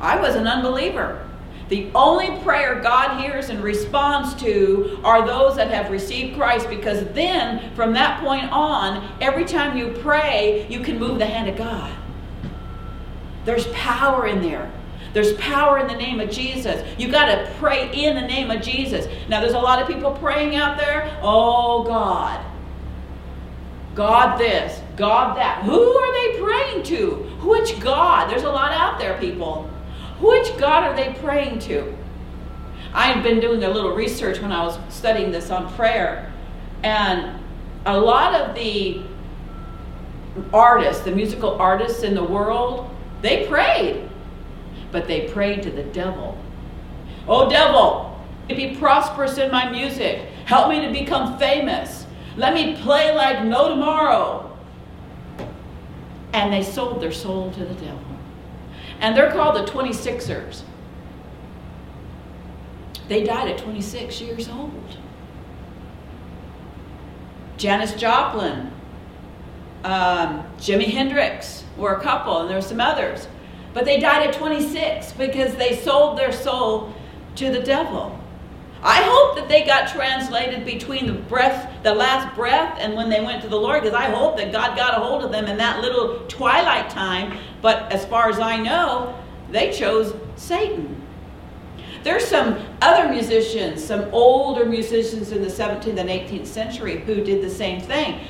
I 0.00 0.20
was 0.20 0.34
an 0.34 0.46
unbeliever. 0.46 1.24
The 1.68 1.90
only 1.94 2.40
prayer 2.42 2.80
God 2.80 3.20
hears 3.20 3.50
and 3.50 3.62
responds 3.62 4.34
to 4.42 5.00
are 5.04 5.26
those 5.26 5.56
that 5.56 5.70
have 5.70 5.90
received 5.90 6.36
Christ 6.36 6.68
because 6.70 7.04
then, 7.12 7.74
from 7.74 7.92
that 7.92 8.20
point 8.20 8.50
on, 8.50 9.06
every 9.20 9.44
time 9.44 9.76
you 9.76 9.90
pray, 10.00 10.66
you 10.68 10.80
can 10.80 10.98
move 10.98 11.18
the 11.18 11.26
hand 11.26 11.48
of 11.48 11.56
God. 11.56 11.92
There's 13.44 13.66
power 13.68 14.26
in 14.26 14.40
there. 14.40 14.70
There's 15.18 15.36
power 15.38 15.80
in 15.80 15.88
the 15.88 15.96
name 15.96 16.20
of 16.20 16.30
Jesus. 16.30 16.80
You 16.96 17.10
got 17.10 17.24
to 17.24 17.52
pray 17.58 17.90
in 17.92 18.14
the 18.14 18.20
name 18.20 18.52
of 18.52 18.62
Jesus. 18.62 19.08
Now, 19.28 19.40
there's 19.40 19.54
a 19.54 19.58
lot 19.58 19.82
of 19.82 19.88
people 19.88 20.12
praying 20.12 20.54
out 20.54 20.78
there. 20.78 21.18
Oh, 21.22 21.82
God. 21.82 22.40
God 23.96 24.38
this, 24.38 24.80
God 24.96 25.36
that. 25.36 25.64
Who 25.64 25.82
are 25.82 26.12
they 26.12 26.40
praying 26.40 26.84
to? 26.84 27.14
Which 27.42 27.80
God? 27.80 28.30
There's 28.30 28.44
a 28.44 28.48
lot 28.48 28.70
out 28.70 29.00
there, 29.00 29.18
people. 29.18 29.68
Which 30.20 30.56
God 30.56 30.84
are 30.84 30.94
they 30.94 31.12
praying 31.14 31.58
to? 31.62 31.92
I've 32.94 33.24
been 33.24 33.40
doing 33.40 33.64
a 33.64 33.68
little 33.68 33.96
research 33.96 34.40
when 34.40 34.52
I 34.52 34.62
was 34.62 34.78
studying 34.88 35.32
this 35.32 35.50
on 35.50 35.68
prayer, 35.74 36.32
and 36.84 37.42
a 37.86 37.98
lot 37.98 38.36
of 38.40 38.54
the 38.54 39.02
artists, 40.52 41.02
the 41.02 41.10
musical 41.10 41.60
artists 41.60 42.04
in 42.04 42.14
the 42.14 42.22
world, 42.22 42.88
they 43.20 43.48
prayed, 43.48 44.07
but 44.92 45.06
they 45.06 45.28
prayed 45.28 45.62
to 45.62 45.70
the 45.70 45.84
devil. 45.84 46.36
Oh, 47.26 47.48
devil, 47.48 48.18
be 48.48 48.76
prosperous 48.76 49.38
in 49.38 49.50
my 49.50 49.70
music. 49.70 50.22
Help 50.46 50.70
me 50.70 50.80
to 50.86 50.92
become 50.92 51.38
famous. 51.38 52.06
Let 52.36 52.54
me 52.54 52.76
play 52.76 53.14
like 53.14 53.44
no 53.44 53.68
tomorrow. 53.68 54.56
And 56.32 56.52
they 56.52 56.62
sold 56.62 57.02
their 57.02 57.12
soul 57.12 57.50
to 57.52 57.64
the 57.64 57.74
devil 57.74 58.08
and 59.00 59.16
they're 59.16 59.30
called 59.30 59.56
the 59.56 59.70
26ers. 59.70 60.62
They 63.08 63.24
died 63.24 63.48
at 63.48 63.58
26 63.58 64.20
years 64.20 64.48
old. 64.48 64.98
Janis 67.56 67.94
Joplin, 67.94 68.70
um, 69.84 70.44
Jimi 70.58 70.86
Hendrix 70.86 71.64
were 71.76 71.94
a 71.94 72.00
couple, 72.00 72.40
and 72.40 72.50
there 72.50 72.56
were 72.56 72.62
some 72.62 72.80
others. 72.80 73.26
But 73.74 73.84
they 73.84 74.00
died 74.00 74.28
at 74.28 74.34
26 74.34 75.12
because 75.12 75.54
they 75.56 75.76
sold 75.76 76.18
their 76.18 76.32
soul 76.32 76.94
to 77.36 77.50
the 77.50 77.60
devil. 77.60 78.18
I 78.82 79.02
hope 79.02 79.36
that 79.36 79.48
they 79.48 79.64
got 79.64 79.88
translated 79.88 80.64
between 80.64 81.06
the 81.06 81.12
breath, 81.12 81.82
the 81.82 81.94
last 81.94 82.34
breath, 82.36 82.78
and 82.78 82.94
when 82.94 83.10
they 83.10 83.20
went 83.20 83.42
to 83.42 83.48
the 83.48 83.56
Lord, 83.56 83.82
because 83.82 83.96
I 83.96 84.04
hope 84.04 84.36
that 84.36 84.52
God 84.52 84.76
got 84.76 84.96
a 84.96 85.00
hold 85.00 85.24
of 85.24 85.32
them 85.32 85.46
in 85.46 85.56
that 85.58 85.80
little 85.80 86.20
twilight 86.28 86.88
time. 86.88 87.38
But 87.60 87.92
as 87.92 88.04
far 88.06 88.28
as 88.28 88.38
I 88.38 88.56
know, 88.56 89.18
they 89.50 89.72
chose 89.72 90.14
Satan. 90.36 91.02
There's 92.04 92.24
some 92.24 92.64
other 92.80 93.08
musicians, 93.08 93.84
some 93.84 94.08
older 94.12 94.64
musicians 94.64 95.32
in 95.32 95.42
the 95.42 95.48
17th 95.48 95.98
and 95.98 96.08
18th 96.08 96.46
century 96.46 97.00
who 97.00 97.16
did 97.24 97.42
the 97.42 97.50
same 97.50 97.80
thing. 97.80 98.20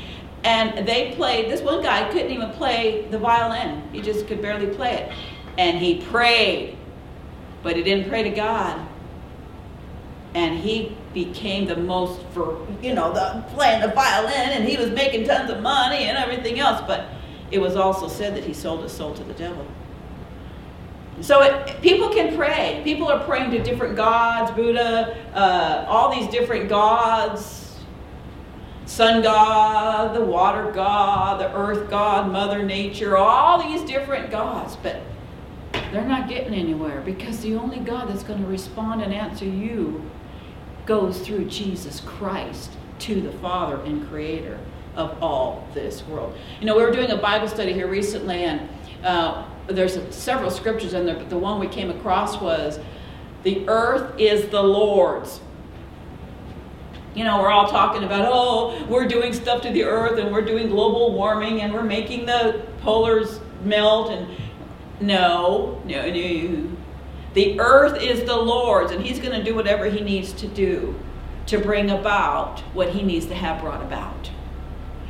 And 0.45 0.87
they 0.87 1.14
played, 1.16 1.50
this 1.50 1.62
one 1.62 1.83
guy 1.83 2.11
couldn't 2.12 2.30
even 2.30 2.50
play 2.50 3.07
the 3.11 3.18
violin, 3.18 3.83
he 3.92 4.00
just 4.00 4.26
could 4.26 4.40
barely 4.40 4.68
play 4.68 4.95
it. 4.95 5.12
And 5.59 5.78
he 5.78 6.02
prayed, 6.02 6.76
but 7.62 7.76
he 7.76 7.83
didn't 7.83 8.09
pray 8.09 8.23
to 8.23 8.30
God. 8.30 8.87
And 10.35 10.59
he 10.59 10.97
became 11.14 11.66
the 11.66 11.76
most 11.76 12.23
for 12.33 12.64
you 12.83 12.95
know 12.95 13.12
the 13.12 13.42
playing 13.54 13.80
the 13.80 13.88
violin 13.88 14.50
and 14.50 14.68
he 14.68 14.76
was 14.76 14.90
making 14.90 15.26
tons 15.26 15.50
of 15.50 15.61
money 15.62 16.04
and 16.04 16.16
everything 16.16 16.61
else. 16.61 16.83
But 16.87 17.07
it 17.50 17.59
was 17.59 17.76
also 17.76 18.09
said 18.09 18.37
that 18.37 18.45
he 18.45 18.52
sold 18.52 18.83
his 18.83 18.92
soul 18.92 19.14
to 19.14 19.25
the 19.25 19.33
devil. 19.35 19.66
So 21.21 21.42
it, 21.42 21.83
people 21.83 22.11
can 22.11 22.37
pray. 22.37 22.80
People 22.85 23.09
are 23.09 23.25
praying 23.25 23.50
to 23.50 23.62
different 23.62 23.97
gods 23.97 24.52
buddha 24.52 25.16
uh, 25.35 25.87
all 25.88 26.14
these 26.14 26.28
different 26.28 26.68
gods 26.68 27.68
sun 28.88 29.23
god 29.23 30.14
the 30.16 30.25
water 30.25 30.73
god 30.73 31.38
the 31.38 31.54
earth 31.54 31.88
god 31.90 32.33
mother 32.33 32.62
nature 32.62 33.16
all 33.16 33.62
these 33.62 33.83
different 33.83 34.30
gods 34.30 34.76
but 34.83 35.00
they're 35.92 36.04
not 36.04 36.28
getting 36.28 36.54
anywhere 36.54 37.00
because 37.00 37.40
the 37.40 37.54
only 37.54 37.78
God 37.78 38.09
that's 38.09 38.23
going 38.23 38.42
to 38.42 38.47
respond 38.47 39.02
and 39.02 39.12
answer 39.12 39.47
you 39.47 40.02
goes 40.87 41.21
through 41.21 41.47
Jesus 41.47 42.00
Christ 42.00 42.73
to 43.00 43.21
the 43.21 43.33
Father 43.33 43.80
and 43.83 44.07
Creator 44.09 44.59
of 44.97 45.23
all 45.23 45.66
this 45.75 46.02
world. 46.07 46.37
You 46.61 46.66
know, 46.66 46.76
we 46.76 46.83
were 46.83 46.90
doing 46.90 47.11
a 47.11 47.16
Bible 47.16 47.49
study 47.49 47.73
here 47.73 47.87
recently, 47.87 48.45
and 48.45 48.68
uh, 49.04 49.47
there's 49.66 49.99
several 50.14 50.50
scriptures 50.50 50.92
in 50.92 51.07
there, 51.07 51.16
but 51.16 51.30
the 51.30 51.38
one 51.38 51.61
we 51.61 51.68
came 51.68 51.90
across 51.90 52.40
was, 52.40 52.78
The 53.45 53.66
earth 53.68 54.18
is 54.18 54.49
the 54.49 54.62
Lord's. 54.62 55.40
You 57.15 57.25
know, 57.25 57.41
we're 57.41 57.50
all 57.50 57.69
talking 57.69 58.05
about, 58.05 58.29
oh, 58.31 58.85
we're 58.87 59.09
doing 59.09 59.33
stuff 59.33 59.62
to 59.62 59.71
the 59.71 59.85
earth 59.85 60.19
and 60.19 60.33
we're 60.33 60.45
doing 60.45 60.69
global 60.69 61.12
warming 61.15 61.62
and 61.62 61.73
we're 61.73 61.83
making 61.83 62.27
the 62.27 62.67
polars 62.83 63.41
melt 63.65 64.11
and 64.11 64.29
no, 65.00 65.81
no, 65.85 66.11
no. 66.11 66.77
The 67.35 67.61
earth 67.61 68.03
is 68.03 68.25
the 68.25 68.37
Lord's, 68.37 68.91
and 68.91 69.05
He's 69.05 69.21
going 69.21 69.38
to 69.38 69.45
do 69.45 69.55
whatever 69.55 69.87
He 69.87 70.00
needs 70.00 70.33
to 70.35 70.49
do 70.49 70.99
to 71.47 71.59
bring 71.59 71.91
about 71.91 72.61
what 72.75 72.91
He 72.91 73.03
needs 73.03 73.27
to 73.27 73.35
have 73.35 73.61
brought 73.61 73.83
about. 73.83 74.31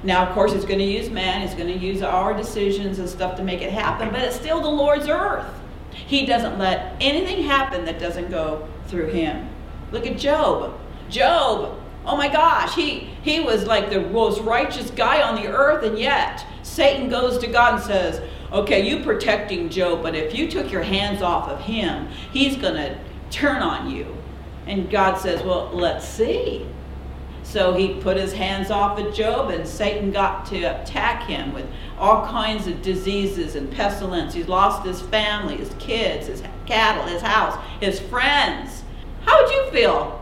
Now, 0.03 0.27
of 0.27 0.35
course, 0.35 0.53
He's 0.53 0.65
going 0.65 0.79
to 0.79 0.85
use 0.85 1.11
man, 1.11 1.43
He's 1.43 1.55
going 1.55 1.73
to 1.73 1.79
use 1.79 2.03
our 2.03 2.35
decisions 2.35 2.99
and 2.99 3.09
stuff 3.09 3.37
to 3.37 3.45
make 3.45 3.63
it 3.63 3.73
happen, 3.73 4.11
but 4.11 4.21
it's 4.21 4.37
still 4.37 4.61
the 4.61 4.69
Lord's 4.69 5.09
earth. 5.09 5.47
He 5.91 6.27
doesn't 6.27 6.59
let 6.59 6.97
anything 7.01 7.45
happen 7.45 7.85
that 7.87 7.99
doesn't 7.99 8.31
go 8.31 8.69
through 8.89 9.09
Him. 9.09 9.49
Look 9.91 10.07
at 10.07 10.19
Job. 10.19 10.79
Job, 11.09 11.81
oh 12.09 12.17
my 12.17 12.29
gosh, 12.29 12.75
he, 12.75 13.11
he 13.23 13.39
was 13.39 13.67
like 13.67 13.91
the 13.91 14.01
most 14.01 14.41
righteous 14.41 14.91
guy 14.91 15.23
on 15.23 15.37
the 15.37 15.47
earth, 15.47 15.85
and 15.85 15.99
yet 15.99 16.45
Satan 16.63 17.09
goes 17.09 17.39
to 17.39 17.47
God 17.47 17.75
and 17.75 17.83
says, 17.83 18.23
Okay, 18.51 18.89
you 18.89 19.05
protecting 19.05 19.69
Job, 19.69 20.03
but 20.03 20.15
if 20.15 20.35
you 20.35 20.51
took 20.51 20.73
your 20.73 20.83
hands 20.83 21.21
off 21.21 21.49
of 21.51 21.61
him, 21.61 22.09
he's 22.33 22.57
going 22.57 22.77
to 22.77 22.99
turn 23.31 23.63
on 23.63 23.91
you. 23.91 24.17
And 24.67 24.91
God 24.91 25.17
says, 25.17 25.43
Well, 25.43 25.71
let's 25.73 26.09
see. 26.09 26.67
So 27.43 27.75
he 27.75 27.95
put 28.01 28.17
his 28.17 28.33
hands 28.33 28.71
off 28.71 28.99
of 28.99 29.15
Job, 29.15 29.51
and 29.51 29.69
Satan 29.69 30.11
got 30.11 30.47
to 30.47 30.65
attack 30.65 31.25
him 31.25 31.53
with 31.53 31.67
all 31.99 32.27
kinds 32.27 32.67
of 32.67 32.81
diseases 32.81 33.55
and 33.55 33.71
pestilence. 33.71 34.33
He's 34.33 34.49
lost 34.49 34.87
his 34.87 35.01
family, 35.01 35.57
his 35.57 35.75
kids, 35.79 36.27
his 36.27 36.43
cattle, 36.67 37.05
his 37.05 37.23
house, 37.23 37.59
his 37.81 38.01
friends. 38.01 38.83
How 39.25 39.43
would 39.43 39.51
you 39.51 39.71
feel? 39.71 40.18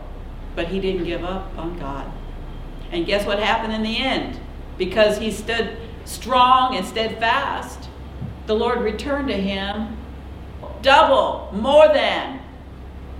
But 0.57 0.69
he 0.69 0.79
didn't 0.79 1.03
give 1.03 1.23
up 1.23 1.55
on 1.55 1.77
God. 1.77 2.11
And 2.91 3.05
guess 3.05 3.27
what 3.27 3.37
happened 3.37 3.73
in 3.73 3.83
the 3.83 3.95
end? 3.95 4.39
Because 4.75 5.19
he 5.19 5.29
stood 5.29 5.77
strong 6.03 6.75
and 6.75 6.83
steadfast, 6.83 7.87
the 8.47 8.55
Lord 8.55 8.79
returned 8.81 9.27
to 9.27 9.37
him 9.37 9.95
double, 10.81 11.49
more 11.53 11.87
than 11.89 12.39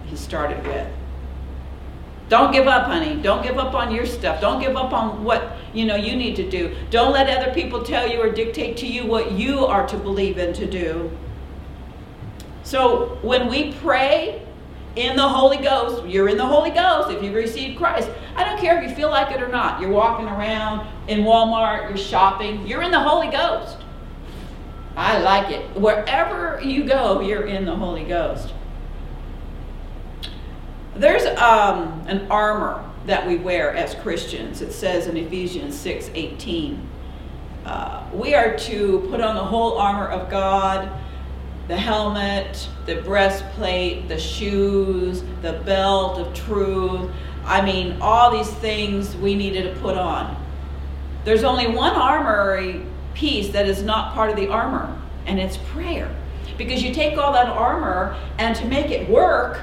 he 0.08 0.16
started 0.16 0.66
with. 0.66 0.88
Don't 2.28 2.52
give 2.52 2.66
up, 2.66 2.88
honey. 2.88 3.22
Don't 3.22 3.44
give 3.44 3.60
up 3.60 3.76
on 3.76 3.94
your 3.94 4.08
stuff. 4.08 4.42
Don't 4.42 4.60
give 4.60 4.76
up 4.76 4.92
on 4.92 5.24
what 5.24 5.58
you 5.76 5.86
know 5.86 5.96
you 5.96 6.16
need 6.16 6.36
to 6.38 6.50
do. 6.50 6.76
Don't 6.90 7.14
let 7.14 7.30
other 7.30 7.54
people 7.54 7.84
tell 7.84 8.10
you 8.10 8.20
or 8.20 8.32
dictate 8.32 8.78
to 8.78 8.88
you 8.88 9.06
what 9.06 9.34
you 9.34 9.64
are 9.64 9.86
to 9.88 9.96
believe 9.96 10.40
in 10.40 10.54
to 10.54 10.66
do. 10.66 11.12
So 12.64 13.20
when 13.22 13.48
we 13.48 13.74
pray 13.74 14.47
in 14.98 15.16
the 15.16 15.28
Holy 15.28 15.58
Ghost, 15.58 16.06
you're 16.08 16.28
in 16.28 16.38
the 16.38 16.46
Holy 16.46 16.72
Ghost 16.72 17.12
if 17.12 17.24
you've 17.24 17.36
received 17.36 17.78
Christ. 17.78 18.10
I 18.36 18.44
don't 18.44 18.60
care 18.60 18.82
if 18.82 18.90
you 18.90 18.96
feel 18.96 19.10
like 19.10 19.32
it 19.32 19.42
or 19.42 19.48
not. 19.48 19.80
You're 19.80 19.92
walking 19.92 20.26
around 20.26 20.88
in 21.08 21.20
Walmart, 21.20 21.90
you're 21.90 21.98
shopping, 21.98 22.66
you're 22.68 22.82
in 22.82 22.92
the 22.92 23.00
Holy 23.00 23.28
Ghost. 23.28 23.78
I 24.96 25.20
like 25.20 25.52
it. 25.52 25.80
Wherever 25.80 26.60
you 26.62 26.84
go, 26.84 27.22
you're 27.22 27.46
in 27.46 27.66
the 27.66 27.76
Holy 27.76 28.04
Ghost. 28.04 28.52
There's 30.96 31.26
um, 31.40 32.04
an 32.08 32.26
armor 32.32 32.84
that 33.06 33.28
we 33.28 33.38
wear 33.38 33.74
as 33.74 33.94
Christians. 33.96 34.62
It 34.62 34.72
says 34.72 35.06
in 35.06 35.16
Ephesians 35.16 35.78
6 35.80 36.10
18. 36.16 36.90
Uh, 37.66 38.04
we 38.12 38.34
are 38.34 38.58
to 38.58 39.08
put 39.12 39.22
on 39.22 39.36
the 39.36 39.44
whole 39.44 39.78
armor 39.78 40.08
of 40.08 40.32
God 40.32 40.90
the 41.68 41.76
helmet, 41.76 42.70
the 42.86 43.02
breastplate, 43.02 44.08
the 44.08 44.18
shoes, 44.18 45.24
the 45.42 45.54
belt 45.66 46.20
of 46.20 46.34
truth. 46.34 47.12
I 47.46 47.66
mean, 47.66 47.98
all 48.02 48.32
these 48.32 48.50
things 48.56 49.16
we 49.18 49.36
needed 49.36 49.74
to 49.74 49.80
put 49.82 49.98
on. 49.98 50.36
There's 51.26 51.44
only 51.44 51.68
one 51.68 51.94
armory 51.94 52.86
piece 53.14 53.50
that 53.50 53.68
is 53.68 53.84
not 53.84 54.14
part 54.14 54.30
of 54.30 54.38
the 54.38 54.48
armor, 54.48 54.98
and 55.26 55.40
it's 55.40 55.58
prayer. 55.58 56.14
Because 56.58 56.82
you 56.82 56.94
take 56.94 57.18
all 57.18 57.34
that 57.34 57.48
armor, 57.48 58.16
and 58.38 58.56
to 58.56 58.66
make 58.66 58.90
it 58.92 59.10
work, 59.10 59.62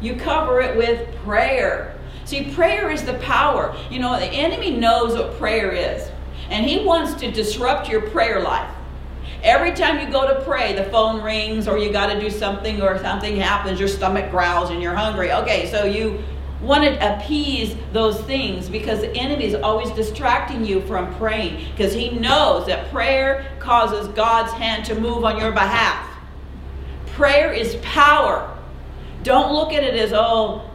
you 0.00 0.16
cover 0.16 0.60
it 0.60 0.76
with 0.76 1.14
prayer. 1.16 1.96
See, 2.24 2.52
prayer 2.54 2.90
is 2.90 3.04
the 3.04 3.14
power. 3.14 3.76
You 3.90 3.98
know, 3.98 4.18
the 4.18 4.26
enemy 4.26 4.70
knows 4.70 5.14
what 5.14 5.36
prayer 5.38 5.70
is, 5.70 6.10
and 6.48 6.64
he 6.64 6.84
wants 6.84 7.14
to 7.20 7.30
disrupt 7.30 7.88
your 7.88 8.00
prayer 8.10 8.40
life. 8.40 8.74
Every 9.42 9.72
time 9.72 9.98
you 9.98 10.12
go 10.12 10.26
to 10.32 10.40
pray, 10.44 10.72
the 10.72 10.84
phone 10.84 11.20
rings, 11.20 11.66
or 11.66 11.76
you 11.76 11.92
got 11.92 12.12
to 12.12 12.20
do 12.20 12.30
something, 12.30 12.80
or 12.80 12.98
something 12.98 13.36
happens, 13.36 13.80
your 13.80 13.88
stomach 13.88 14.30
growls, 14.30 14.70
and 14.70 14.80
you're 14.80 14.94
hungry. 14.94 15.32
Okay, 15.32 15.68
so 15.70 15.84
you 15.84 16.22
want 16.60 16.84
to 16.84 17.16
appease 17.16 17.74
those 17.92 18.20
things 18.22 18.68
because 18.68 19.00
the 19.00 19.10
enemy 19.16 19.46
is 19.46 19.54
always 19.56 19.90
distracting 19.90 20.64
you 20.64 20.80
from 20.82 21.12
praying 21.16 21.66
because 21.72 21.92
he 21.92 22.10
knows 22.10 22.66
that 22.68 22.88
prayer 22.92 23.50
causes 23.58 24.06
God's 24.08 24.52
hand 24.52 24.84
to 24.84 24.94
move 24.94 25.24
on 25.24 25.40
your 25.40 25.50
behalf. 25.50 26.08
Prayer 27.06 27.52
is 27.52 27.76
power. 27.82 28.56
Don't 29.24 29.52
look 29.52 29.72
at 29.72 29.82
it 29.82 29.96
as, 29.96 30.12
oh, 30.12 30.70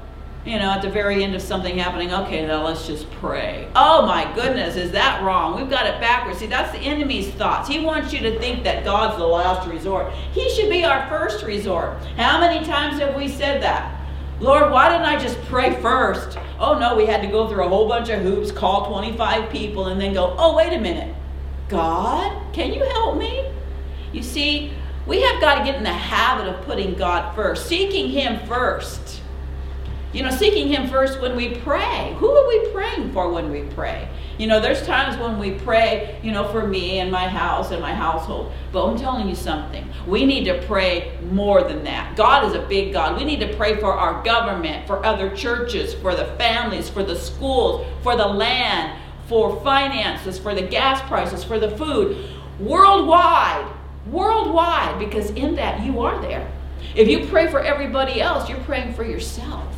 you 0.47 0.57
know, 0.59 0.71
at 0.71 0.81
the 0.81 0.89
very 0.89 1.23
end 1.23 1.35
of 1.35 1.41
something 1.41 1.77
happening, 1.77 2.13
okay, 2.13 2.45
now 2.47 2.65
let's 2.65 2.87
just 2.87 3.09
pray. 3.11 3.69
Oh 3.75 4.05
my 4.05 4.33
goodness, 4.33 4.77
is 4.77 4.91
that 4.91 5.21
wrong? 5.21 5.59
We've 5.59 5.69
got 5.69 5.85
it 5.85 5.99
backwards. 5.99 6.39
See, 6.39 6.47
that's 6.47 6.71
the 6.71 6.79
enemy's 6.79 7.29
thoughts. 7.31 7.67
He 7.67 7.81
wants 7.81 8.13
you 8.13 8.19
to 8.19 8.39
think 8.39 8.63
that 8.63 8.85
God's 8.85 9.17
the 9.17 9.27
last 9.27 9.67
resort. 9.67 10.13
He 10.31 10.49
should 10.51 10.69
be 10.69 10.85
our 10.85 11.07
first 11.09 11.43
resort. 11.43 12.01
How 12.15 12.39
many 12.39 12.65
times 12.65 12.99
have 12.99 13.13
we 13.15 13.27
said 13.27 13.61
that? 13.61 13.93
Lord, 14.39 14.71
why 14.71 14.89
didn't 14.89 15.05
I 15.05 15.19
just 15.19 15.37
pray 15.45 15.81
first? 15.81 16.37
Oh 16.59 16.79
no, 16.79 16.95
we 16.95 17.05
had 17.05 17.21
to 17.23 17.27
go 17.27 17.49
through 17.49 17.65
a 17.65 17.69
whole 17.69 17.89
bunch 17.89 18.09
of 18.09 18.21
hoops, 18.21 18.51
call 18.51 18.87
25 18.87 19.49
people, 19.49 19.87
and 19.87 19.99
then 19.99 20.13
go, 20.13 20.33
oh, 20.37 20.55
wait 20.55 20.71
a 20.71 20.79
minute. 20.79 21.13
God, 21.67 22.53
can 22.53 22.71
you 22.71 22.85
help 22.85 23.17
me? 23.17 23.51
You 24.13 24.23
see, 24.23 24.71
we 25.05 25.21
have 25.23 25.41
got 25.41 25.59
to 25.59 25.65
get 25.65 25.75
in 25.75 25.83
the 25.83 25.91
habit 25.91 26.47
of 26.47 26.63
putting 26.65 26.93
God 26.93 27.35
first, 27.35 27.65
seeking 27.65 28.09
Him 28.09 28.47
first. 28.47 29.16
You 30.17 30.23
know, 30.23 30.31
seeking 30.31 30.67
Him 30.67 30.89
first 30.89 31.21
when 31.21 31.35
we 31.35 31.57
pray. 31.57 32.15
Who 32.17 32.27
are 32.27 32.47
we 32.47 32.71
praying 32.71 33.11
for 33.11 33.31
when 33.31 33.51
we 33.51 33.61
pray? 33.75 34.09
You 34.39 34.47
know, 34.47 34.59
there's 34.59 34.81
times 34.81 35.15
when 35.21 35.37
we 35.37 35.51
pray, 35.51 36.19
you 36.23 36.31
know, 36.31 36.47
for 36.47 36.65
me 36.65 36.97
and 36.97 37.11
my 37.11 37.27
house 37.27 37.69
and 37.69 37.79
my 37.79 37.93
household. 37.93 38.51
But 38.71 38.87
I'm 38.87 38.97
telling 38.97 39.29
you 39.29 39.35
something. 39.35 39.87
We 40.07 40.25
need 40.25 40.45
to 40.45 40.59
pray 40.65 41.15
more 41.29 41.61
than 41.61 41.83
that. 41.83 42.17
God 42.17 42.45
is 42.45 42.55
a 42.55 42.65
big 42.65 42.93
God. 42.93 43.15
We 43.15 43.25
need 43.25 43.39
to 43.41 43.55
pray 43.57 43.79
for 43.79 43.93
our 43.93 44.23
government, 44.23 44.87
for 44.87 45.05
other 45.05 45.35
churches, 45.35 45.93
for 45.93 46.15
the 46.15 46.25
families, 46.39 46.89
for 46.89 47.03
the 47.03 47.15
schools, 47.15 47.85
for 48.01 48.15
the 48.15 48.25
land, 48.25 48.99
for 49.27 49.61
finances, 49.63 50.39
for 50.39 50.55
the 50.55 50.63
gas 50.63 50.99
prices, 51.07 51.43
for 51.43 51.59
the 51.59 51.77
food. 51.77 52.27
Worldwide. 52.59 53.71
Worldwide. 54.07 54.97
Because 54.97 55.29
in 55.29 55.53
that 55.57 55.83
you 55.83 56.01
are 56.01 56.19
there. 56.23 56.51
If 56.95 57.07
you 57.07 57.27
pray 57.27 57.51
for 57.51 57.59
everybody 57.59 58.19
else, 58.19 58.49
you're 58.49 58.57
praying 58.61 58.95
for 58.95 59.03
yourself. 59.03 59.76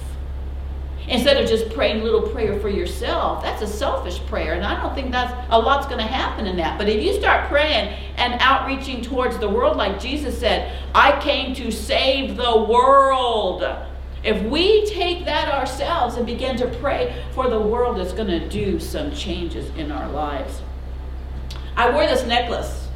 Instead 1.10 1.38
of 1.38 1.50
just 1.50 1.74
praying 1.74 2.04
little 2.04 2.22
prayer 2.22 2.60
for 2.60 2.70
yourself, 2.70 3.42
that's 3.42 3.64
a 3.64 3.68
selfish 3.68 4.20
prayer. 4.28 4.54
And 4.54 4.64
I 4.64 4.80
don't 4.80 4.94
think 4.94 5.12
that's 5.12 5.34
a 5.50 5.58
lot's 5.60 5.88
going 5.88 5.98
to 5.98 6.06
happen 6.06 6.46
in 6.46 6.56
that. 6.58 6.78
But 6.78 6.88
if 6.88 7.04
you 7.04 7.16
start 7.16 7.50
praying 7.50 7.96
and 8.18 8.36
outreaching 8.40 9.02
towards 9.02 9.40
the 9.40 9.50
world, 9.50 9.76
like 9.76 10.00
Jesus 10.00 10.38
said, 10.38 10.72
I 10.94 11.20
came 11.20 11.56
to 11.56 11.72
save 11.72 12.38
the 12.38 12.64
world. 12.64 13.64
If 14.24 14.44
we 14.44 14.86
take 14.86 15.26
that 15.26 15.52
ourselves 15.52 16.16
and 16.16 16.28
begin 16.28 16.58
to 16.58 16.68
pray 16.80 17.24
for 17.34 17.50
the 17.50 17.60
world, 17.60 18.00
it's 18.00 18.14
going 18.14 18.28
to 18.28 18.48
do 18.48 18.80
some 18.80 19.12
changes 19.12 19.70
in 19.78 19.92
our 19.92 20.10
lives. 20.12 20.62
I 21.76 21.90
wore 21.90 22.06
this 22.06 22.26
necklace 22.26 22.89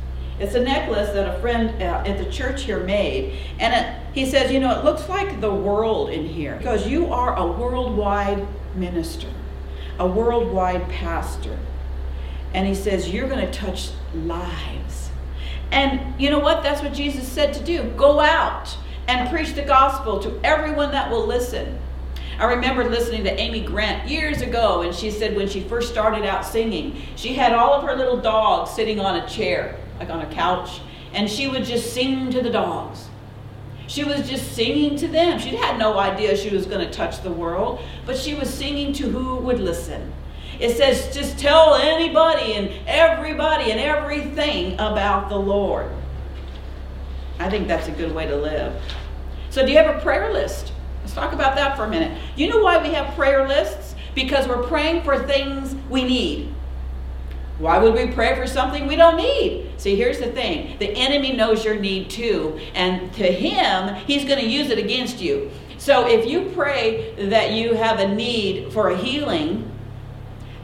it's 0.43 0.55
a 0.55 0.59
necklace 0.59 1.09
that 1.11 1.37
a 1.37 1.39
friend 1.39 1.81
uh, 1.81 2.03
at 2.05 2.17
the 2.17 2.29
church 2.29 2.63
here 2.63 2.83
made. 2.83 3.39
And 3.59 3.73
it, 3.73 4.13
he 4.13 4.29
says, 4.29 4.51
You 4.51 4.59
know, 4.59 4.77
it 4.77 4.83
looks 4.83 5.07
like 5.07 5.39
the 5.39 5.53
world 5.53 6.09
in 6.09 6.25
here 6.25 6.57
because 6.57 6.85
you 6.85 7.13
are 7.13 7.37
a 7.37 7.47
worldwide 7.47 8.45
minister, 8.75 9.29
a 9.99 10.05
worldwide 10.05 10.89
pastor. 10.89 11.57
And 12.53 12.67
he 12.67 12.75
says, 12.75 13.09
You're 13.09 13.29
going 13.29 13.45
to 13.45 13.51
touch 13.53 13.91
lives. 14.13 15.11
And 15.71 16.19
you 16.21 16.29
know 16.29 16.39
what? 16.39 16.61
That's 16.61 16.81
what 16.81 16.93
Jesus 16.93 17.25
said 17.25 17.53
to 17.53 17.63
do 17.63 17.83
go 17.95 18.19
out 18.19 18.77
and 19.07 19.29
preach 19.29 19.53
the 19.53 19.63
gospel 19.63 20.19
to 20.19 20.39
everyone 20.43 20.91
that 20.91 21.09
will 21.09 21.25
listen. 21.25 21.79
I 22.37 22.45
remember 22.45 22.89
listening 22.89 23.23
to 23.23 23.39
Amy 23.39 23.61
Grant 23.61 24.09
years 24.09 24.41
ago, 24.41 24.81
and 24.81 24.93
she 24.93 25.09
said 25.09 25.35
when 25.35 25.47
she 25.47 25.61
first 25.61 25.89
started 25.89 26.25
out 26.25 26.45
singing, 26.45 27.01
she 27.15 27.33
had 27.33 27.53
all 27.53 27.73
of 27.73 27.83
her 27.83 27.95
little 27.95 28.17
dogs 28.17 28.71
sitting 28.71 28.99
on 28.99 29.17
a 29.17 29.27
chair 29.29 29.77
like 29.99 30.09
on 30.09 30.21
a 30.21 30.33
couch, 30.33 30.81
and 31.13 31.29
she 31.29 31.47
would 31.47 31.65
just 31.65 31.93
sing 31.93 32.31
to 32.31 32.41
the 32.41 32.49
dogs. 32.49 33.07
She 33.87 34.03
was 34.03 34.27
just 34.29 34.53
singing 34.53 34.95
to 34.97 35.07
them. 35.07 35.39
She 35.39 35.55
had 35.55 35.77
no 35.77 35.99
idea 35.99 36.35
she 36.35 36.49
was 36.49 36.65
going 36.65 36.85
to 36.85 36.91
touch 36.91 37.21
the 37.21 37.31
world, 37.31 37.81
but 38.05 38.17
she 38.17 38.33
was 38.33 38.51
singing 38.51 38.93
to 38.93 39.09
who 39.09 39.35
would 39.37 39.59
listen. 39.59 40.13
It 40.59 40.77
says 40.77 41.13
just 41.13 41.37
tell 41.37 41.75
anybody 41.75 42.53
and 42.53 42.71
everybody 42.87 43.71
and 43.71 43.79
everything 43.79 44.73
about 44.75 45.29
the 45.29 45.37
Lord. 45.37 45.91
I 47.39 47.49
think 47.49 47.67
that's 47.67 47.87
a 47.87 47.91
good 47.91 48.13
way 48.13 48.25
to 48.27 48.35
live. 48.35 48.81
So, 49.49 49.65
do 49.65 49.71
you 49.71 49.77
have 49.77 49.95
a 49.95 49.99
prayer 49.99 50.31
list? 50.31 50.71
Let's 51.01 51.13
talk 51.13 51.33
about 51.33 51.55
that 51.55 51.75
for 51.75 51.83
a 51.83 51.89
minute. 51.89 52.17
You 52.35 52.49
know 52.49 52.59
why 52.59 52.81
we 52.81 52.93
have 52.93 53.13
prayer 53.15 53.47
lists? 53.47 53.95
Because 54.15 54.47
we're 54.47 54.63
praying 54.63 55.03
for 55.03 55.19
things 55.27 55.75
we 55.89 56.03
need. 56.03 56.52
Why 57.59 57.77
would 57.77 57.93
we 57.93 58.07
pray 58.07 58.35
for 58.35 58.47
something 58.47 58.87
we 58.87 58.95
don't 58.95 59.15
need? 59.15 59.71
See, 59.77 59.95
here's 59.95 60.19
the 60.19 60.31
thing 60.31 60.77
the 60.79 60.89
enemy 60.89 61.33
knows 61.33 61.63
your 61.63 61.75
need 61.75 62.09
too, 62.09 62.59
and 62.73 63.13
to 63.13 63.23
him, 63.23 63.95
he's 64.07 64.25
going 64.25 64.39
to 64.39 64.47
use 64.47 64.69
it 64.69 64.79
against 64.79 65.21
you. 65.21 65.51
So 65.77 66.07
if 66.07 66.25
you 66.25 66.49
pray 66.55 67.13
that 67.29 67.51
you 67.51 67.73
have 67.73 67.99
a 67.99 68.07
need 68.07 68.71
for 68.71 68.89
a 68.89 68.97
healing, 68.97 69.69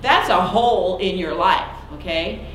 that's 0.01 0.29
a 0.29 0.41
hole 0.41 0.97
in 0.99 1.17
your 1.17 1.35
life, 1.35 1.69
okay? 1.93 2.47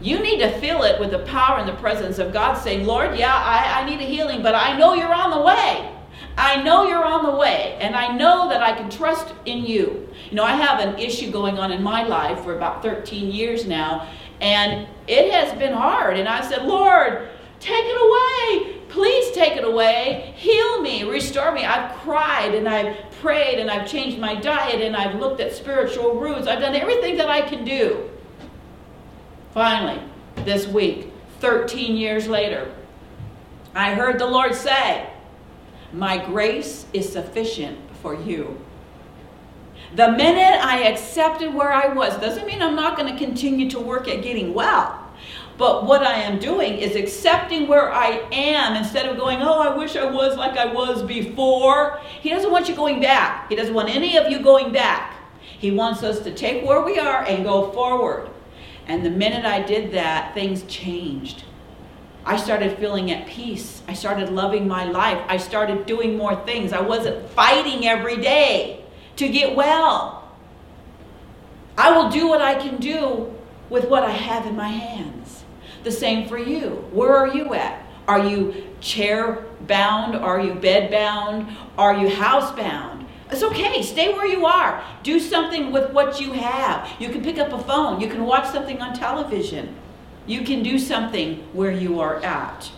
You 0.00 0.20
need 0.20 0.38
to 0.38 0.50
fill 0.60 0.84
it 0.84 0.98
with 1.00 1.10
the 1.10 1.20
power 1.20 1.58
and 1.58 1.68
the 1.68 1.74
presence 1.74 2.18
of 2.18 2.32
God, 2.32 2.54
saying, 2.54 2.86
Lord, 2.86 3.18
yeah, 3.18 3.34
I, 3.34 3.82
I 3.82 3.90
need 3.90 4.00
a 4.00 4.04
healing, 4.04 4.42
but 4.42 4.54
I 4.54 4.76
know 4.78 4.94
you're 4.94 5.12
on 5.12 5.30
the 5.30 5.40
way. 5.40 5.91
I 6.36 6.62
know 6.62 6.86
you're 6.86 7.04
on 7.04 7.24
the 7.24 7.36
way, 7.36 7.76
and 7.80 7.94
I 7.94 8.16
know 8.16 8.48
that 8.48 8.62
I 8.62 8.74
can 8.74 8.88
trust 8.88 9.34
in 9.44 9.64
you. 9.64 10.08
You 10.30 10.36
know, 10.36 10.44
I 10.44 10.54
have 10.54 10.80
an 10.80 10.98
issue 10.98 11.30
going 11.30 11.58
on 11.58 11.72
in 11.72 11.82
my 11.82 12.04
life 12.04 12.42
for 12.42 12.56
about 12.56 12.82
13 12.82 13.30
years 13.30 13.66
now, 13.66 14.08
and 14.40 14.88
it 15.06 15.32
has 15.32 15.56
been 15.58 15.72
hard. 15.72 16.16
And 16.16 16.28
I 16.28 16.40
said, 16.40 16.64
Lord, 16.64 17.28
take 17.60 17.84
it 17.84 17.96
away. 17.96 18.80
Please 18.88 19.30
take 19.32 19.56
it 19.56 19.64
away. 19.64 20.34
Heal 20.36 20.82
me, 20.82 21.04
restore 21.04 21.52
me. 21.52 21.64
I've 21.64 21.96
cried 22.00 22.54
and 22.54 22.68
I've 22.68 22.96
prayed 23.22 23.58
and 23.58 23.70
I've 23.70 23.88
changed 23.88 24.18
my 24.18 24.34
diet 24.34 24.82
and 24.82 24.94
I've 24.94 25.18
looked 25.18 25.40
at 25.40 25.52
spiritual 25.54 26.20
roots. 26.20 26.46
I've 26.46 26.60
done 26.60 26.74
everything 26.74 27.16
that 27.16 27.30
I 27.30 27.40
can 27.40 27.64
do. 27.64 28.10
Finally, 29.54 30.02
this 30.44 30.66
week, 30.66 31.10
13 31.40 31.96
years 31.96 32.26
later, 32.28 32.70
I 33.74 33.94
heard 33.94 34.18
the 34.18 34.26
Lord 34.26 34.54
say, 34.54 35.08
My 35.92 36.24
grace 36.24 36.86
is 36.92 37.10
sufficient 37.10 37.78
for 38.00 38.14
you. 38.14 38.58
The 39.94 40.10
minute 40.10 40.64
I 40.64 40.84
accepted 40.84 41.52
where 41.52 41.70
I 41.70 41.92
was, 41.92 42.16
doesn't 42.18 42.46
mean 42.46 42.62
I'm 42.62 42.74
not 42.74 42.96
going 42.96 43.12
to 43.12 43.18
continue 43.22 43.68
to 43.70 43.78
work 43.78 44.08
at 44.08 44.22
getting 44.22 44.54
well. 44.54 44.98
But 45.58 45.84
what 45.84 46.02
I 46.02 46.14
am 46.14 46.38
doing 46.38 46.78
is 46.78 46.96
accepting 46.96 47.68
where 47.68 47.92
I 47.92 48.26
am 48.32 48.74
instead 48.74 49.06
of 49.06 49.18
going, 49.18 49.42
oh, 49.42 49.60
I 49.60 49.76
wish 49.76 49.94
I 49.96 50.10
was 50.10 50.36
like 50.36 50.56
I 50.56 50.72
was 50.72 51.02
before. 51.02 52.00
He 52.20 52.30
doesn't 52.30 52.50
want 52.50 52.70
you 52.70 52.74
going 52.74 53.00
back. 53.00 53.50
He 53.50 53.54
doesn't 53.54 53.74
want 53.74 53.90
any 53.90 54.16
of 54.16 54.30
you 54.30 54.42
going 54.42 54.72
back. 54.72 55.14
He 55.40 55.70
wants 55.70 56.02
us 56.02 56.20
to 56.20 56.34
take 56.34 56.64
where 56.64 56.80
we 56.80 56.98
are 56.98 57.24
and 57.24 57.44
go 57.44 57.70
forward. 57.72 58.30
And 58.86 59.04
the 59.04 59.10
minute 59.10 59.44
I 59.44 59.62
did 59.62 59.92
that, 59.92 60.34
things 60.34 60.62
changed. 60.64 61.44
I 62.24 62.36
started 62.36 62.78
feeling 62.78 63.10
at 63.10 63.26
peace. 63.26 63.82
I 63.88 63.94
started 63.94 64.30
loving 64.30 64.68
my 64.68 64.84
life. 64.84 65.20
I 65.28 65.36
started 65.36 65.86
doing 65.86 66.16
more 66.16 66.36
things. 66.44 66.72
I 66.72 66.80
wasn't 66.80 67.28
fighting 67.30 67.86
every 67.86 68.16
day 68.16 68.84
to 69.16 69.28
get 69.28 69.56
well. 69.56 70.30
I 71.76 71.96
will 71.96 72.10
do 72.10 72.28
what 72.28 72.40
I 72.40 72.54
can 72.54 72.76
do 72.78 73.32
with 73.70 73.88
what 73.88 74.04
I 74.04 74.10
have 74.10 74.46
in 74.46 74.54
my 74.54 74.68
hands. 74.68 75.44
The 75.82 75.90
same 75.90 76.28
for 76.28 76.38
you. 76.38 76.88
Where 76.92 77.16
are 77.16 77.34
you 77.34 77.54
at? 77.54 77.84
Are 78.06 78.24
you 78.24 78.68
chair 78.80 79.46
bound? 79.66 80.14
Are 80.14 80.40
you 80.40 80.54
bed 80.54 80.90
bound? 80.90 81.56
Are 81.76 81.96
you 81.96 82.08
house 82.08 82.52
bound? 82.52 83.06
It's 83.30 83.42
okay. 83.42 83.82
Stay 83.82 84.12
where 84.12 84.26
you 84.26 84.46
are. 84.46 84.84
Do 85.02 85.18
something 85.18 85.72
with 85.72 85.90
what 85.92 86.20
you 86.20 86.32
have. 86.32 86.88
You 87.00 87.08
can 87.08 87.22
pick 87.22 87.38
up 87.38 87.52
a 87.52 87.58
phone. 87.64 88.00
You 88.00 88.08
can 88.08 88.24
watch 88.24 88.46
something 88.50 88.80
on 88.80 88.94
television. 88.94 89.74
You 90.26 90.42
can 90.42 90.62
do 90.62 90.78
something 90.78 91.38
where 91.52 91.72
you 91.72 92.00
are 92.00 92.22
at 92.22 92.70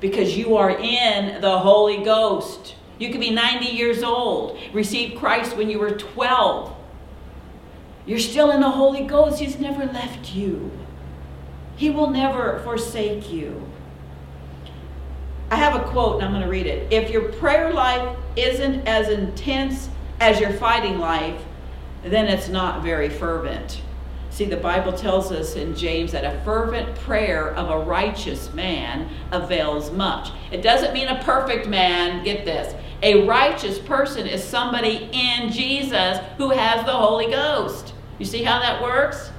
because 0.00 0.36
you 0.36 0.56
are 0.56 0.70
in 0.70 1.40
the 1.40 1.58
Holy 1.58 2.04
Ghost. 2.04 2.74
You 2.98 3.10
could 3.10 3.20
be 3.20 3.30
90 3.30 3.66
years 3.66 4.02
old, 4.02 4.58
receive 4.72 5.18
Christ 5.18 5.56
when 5.56 5.70
you 5.70 5.78
were 5.78 5.90
12. 5.90 6.74
You're 8.06 8.18
still 8.18 8.50
in 8.50 8.60
the 8.60 8.70
Holy 8.70 9.04
Ghost. 9.04 9.40
He's 9.40 9.58
never 9.58 9.86
left 9.86 10.34
you, 10.34 10.70
He 11.76 11.90
will 11.90 12.10
never 12.10 12.60
forsake 12.60 13.32
you. 13.32 13.62
I 15.50 15.56
have 15.56 15.80
a 15.80 15.84
quote 15.84 16.16
and 16.16 16.24
I'm 16.24 16.32
going 16.32 16.42
to 16.42 16.50
read 16.50 16.66
it. 16.66 16.92
If 16.92 17.10
your 17.10 17.30
prayer 17.32 17.72
life 17.72 18.16
isn't 18.34 18.86
as 18.86 19.08
intense 19.08 19.88
as 20.18 20.40
your 20.40 20.52
fighting 20.52 20.98
life, 20.98 21.40
then 22.02 22.26
it's 22.26 22.48
not 22.48 22.82
very 22.82 23.08
fervent. 23.08 23.80
See, 24.36 24.44
the 24.44 24.58
Bible 24.58 24.92
tells 24.92 25.32
us 25.32 25.56
in 25.56 25.74
James 25.74 26.12
that 26.12 26.22
a 26.22 26.38
fervent 26.44 26.94
prayer 26.96 27.54
of 27.54 27.70
a 27.70 27.82
righteous 27.86 28.52
man 28.52 29.08
avails 29.32 29.90
much. 29.92 30.28
It 30.52 30.60
doesn't 30.60 30.92
mean 30.92 31.08
a 31.08 31.22
perfect 31.22 31.66
man, 31.66 32.22
get 32.22 32.44
this. 32.44 32.74
A 33.02 33.26
righteous 33.26 33.78
person 33.78 34.26
is 34.26 34.44
somebody 34.44 35.08
in 35.10 35.50
Jesus 35.50 36.18
who 36.36 36.50
has 36.50 36.84
the 36.84 36.92
Holy 36.92 37.30
Ghost. 37.30 37.94
You 38.18 38.26
see 38.26 38.42
how 38.42 38.60
that 38.60 38.82
works? 38.82 39.30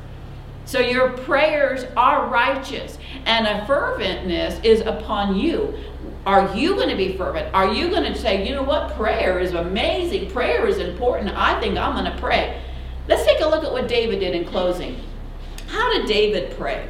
So 0.65 0.79
your 0.79 1.11
prayers 1.11 1.85
are 1.95 2.27
righteous, 2.29 2.97
and 3.27 3.45
a 3.45 3.67
ferventness 3.67 4.65
is 4.65 4.81
upon 4.81 5.35
you. 5.35 5.77
Are 6.25 6.55
you 6.55 6.73
going 6.73 6.89
to 6.89 6.97
be 6.97 7.15
fervent? 7.15 7.53
Are 7.53 7.71
you 7.71 7.91
going 7.91 8.11
to 8.11 8.17
say, 8.17 8.47
you 8.47 8.55
know 8.55 8.63
what? 8.63 8.95
Prayer 8.95 9.39
is 9.39 9.53
amazing. 9.53 10.31
Prayer 10.31 10.65
is 10.65 10.79
important. 10.79 11.29
I 11.37 11.59
think 11.59 11.77
I'm 11.77 11.93
going 11.93 12.11
to 12.11 12.19
pray. 12.19 12.63
Let's 13.07 13.25
take 13.25 13.39
a 13.39 13.47
look 13.47 13.63
at 13.63 13.71
what 13.71 13.87
David 13.87 14.19
did 14.19 14.35
in 14.35 14.45
closing. 14.45 14.99
How 15.67 15.93
did 15.93 16.07
David 16.07 16.57
pray? 16.57 16.89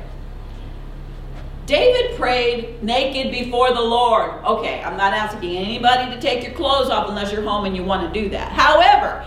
David 1.68 2.18
prayed 2.18 2.82
naked 2.82 3.32
before 3.32 3.74
the 3.74 3.82
Lord. 3.82 4.32
Okay, 4.46 4.82
I'm 4.82 4.96
not 4.96 5.14
asking 5.14 5.58
anybody 5.58 6.10
to 6.16 6.22
take 6.22 6.44
your 6.44 6.54
clothes 6.54 6.90
off 6.90 7.10
unless 7.10 7.32
you're 7.32 7.44
home 7.44 7.66
and 7.66 7.76
you 7.76 7.84
want 7.84 8.12
to 8.12 8.22
do 8.22 8.30
that. 8.30 8.54
However, 8.54 9.26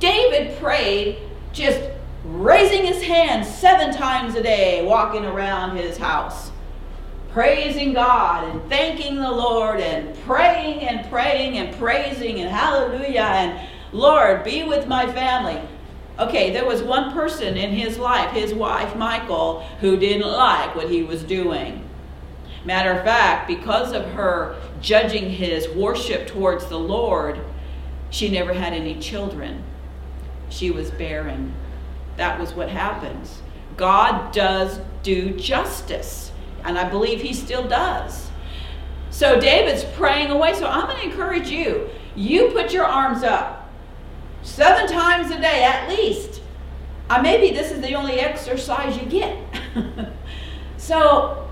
David 0.00 0.58
prayed 0.58 1.18
just 1.52 1.80
raising 2.24 2.84
his 2.84 3.02
hands 3.02 3.48
seven 3.48 3.94
times 3.94 4.34
a 4.34 4.42
day, 4.42 4.84
walking 4.84 5.24
around 5.24 5.76
his 5.76 5.96
house, 5.96 6.50
praising 7.30 7.92
God 7.92 8.48
and 8.48 8.68
thanking 8.68 9.14
the 9.16 9.30
Lord 9.30 9.80
and 9.80 10.18
praying 10.24 10.80
and 10.80 11.08
praying 11.08 11.56
and 11.56 11.76
praising 11.76 12.40
and 12.40 12.50
hallelujah 12.50 13.20
and 13.20 13.68
Lord, 13.92 14.44
be 14.44 14.62
with 14.64 14.86
my 14.86 15.10
family. 15.12 15.60
Okay, 16.20 16.50
there 16.50 16.66
was 16.66 16.82
one 16.82 17.12
person 17.12 17.56
in 17.56 17.70
his 17.70 17.96
life, 17.98 18.32
his 18.32 18.52
wife, 18.52 18.94
Michal, 18.94 19.60
who 19.80 19.96
didn't 19.96 20.30
like 20.30 20.74
what 20.74 20.90
he 20.90 21.02
was 21.02 21.24
doing. 21.24 21.88
Matter 22.62 22.92
of 22.92 23.04
fact, 23.04 23.48
because 23.48 23.92
of 23.92 24.04
her 24.12 24.60
judging 24.82 25.30
his 25.30 25.66
worship 25.70 26.26
towards 26.26 26.66
the 26.66 26.78
Lord, 26.78 27.40
she 28.10 28.28
never 28.28 28.52
had 28.52 28.74
any 28.74 29.00
children. 29.00 29.64
She 30.50 30.70
was 30.70 30.90
barren. 30.90 31.54
That 32.18 32.38
was 32.38 32.52
what 32.52 32.68
happens. 32.68 33.40
God 33.78 34.30
does 34.30 34.78
do 35.02 35.30
justice, 35.38 36.32
and 36.64 36.78
I 36.78 36.86
believe 36.86 37.22
he 37.22 37.32
still 37.32 37.66
does. 37.66 38.28
So 39.08 39.40
David's 39.40 39.84
praying 39.96 40.30
away. 40.30 40.52
So 40.52 40.66
I'm 40.66 40.86
going 40.86 40.98
to 40.98 41.04
encourage 41.04 41.48
you. 41.48 41.88
You 42.14 42.48
put 42.48 42.74
your 42.74 42.84
arms 42.84 43.22
up 43.22 43.59
seven 44.42 44.86
times 44.86 45.30
a 45.30 45.40
day 45.40 45.64
at 45.64 45.88
least. 45.88 46.40
Uh, 47.08 47.20
maybe 47.20 47.54
this 47.54 47.72
is 47.72 47.80
the 47.80 47.94
only 47.94 48.20
exercise 48.20 48.96
you 48.96 49.06
get. 49.06 49.36
so, 50.76 51.48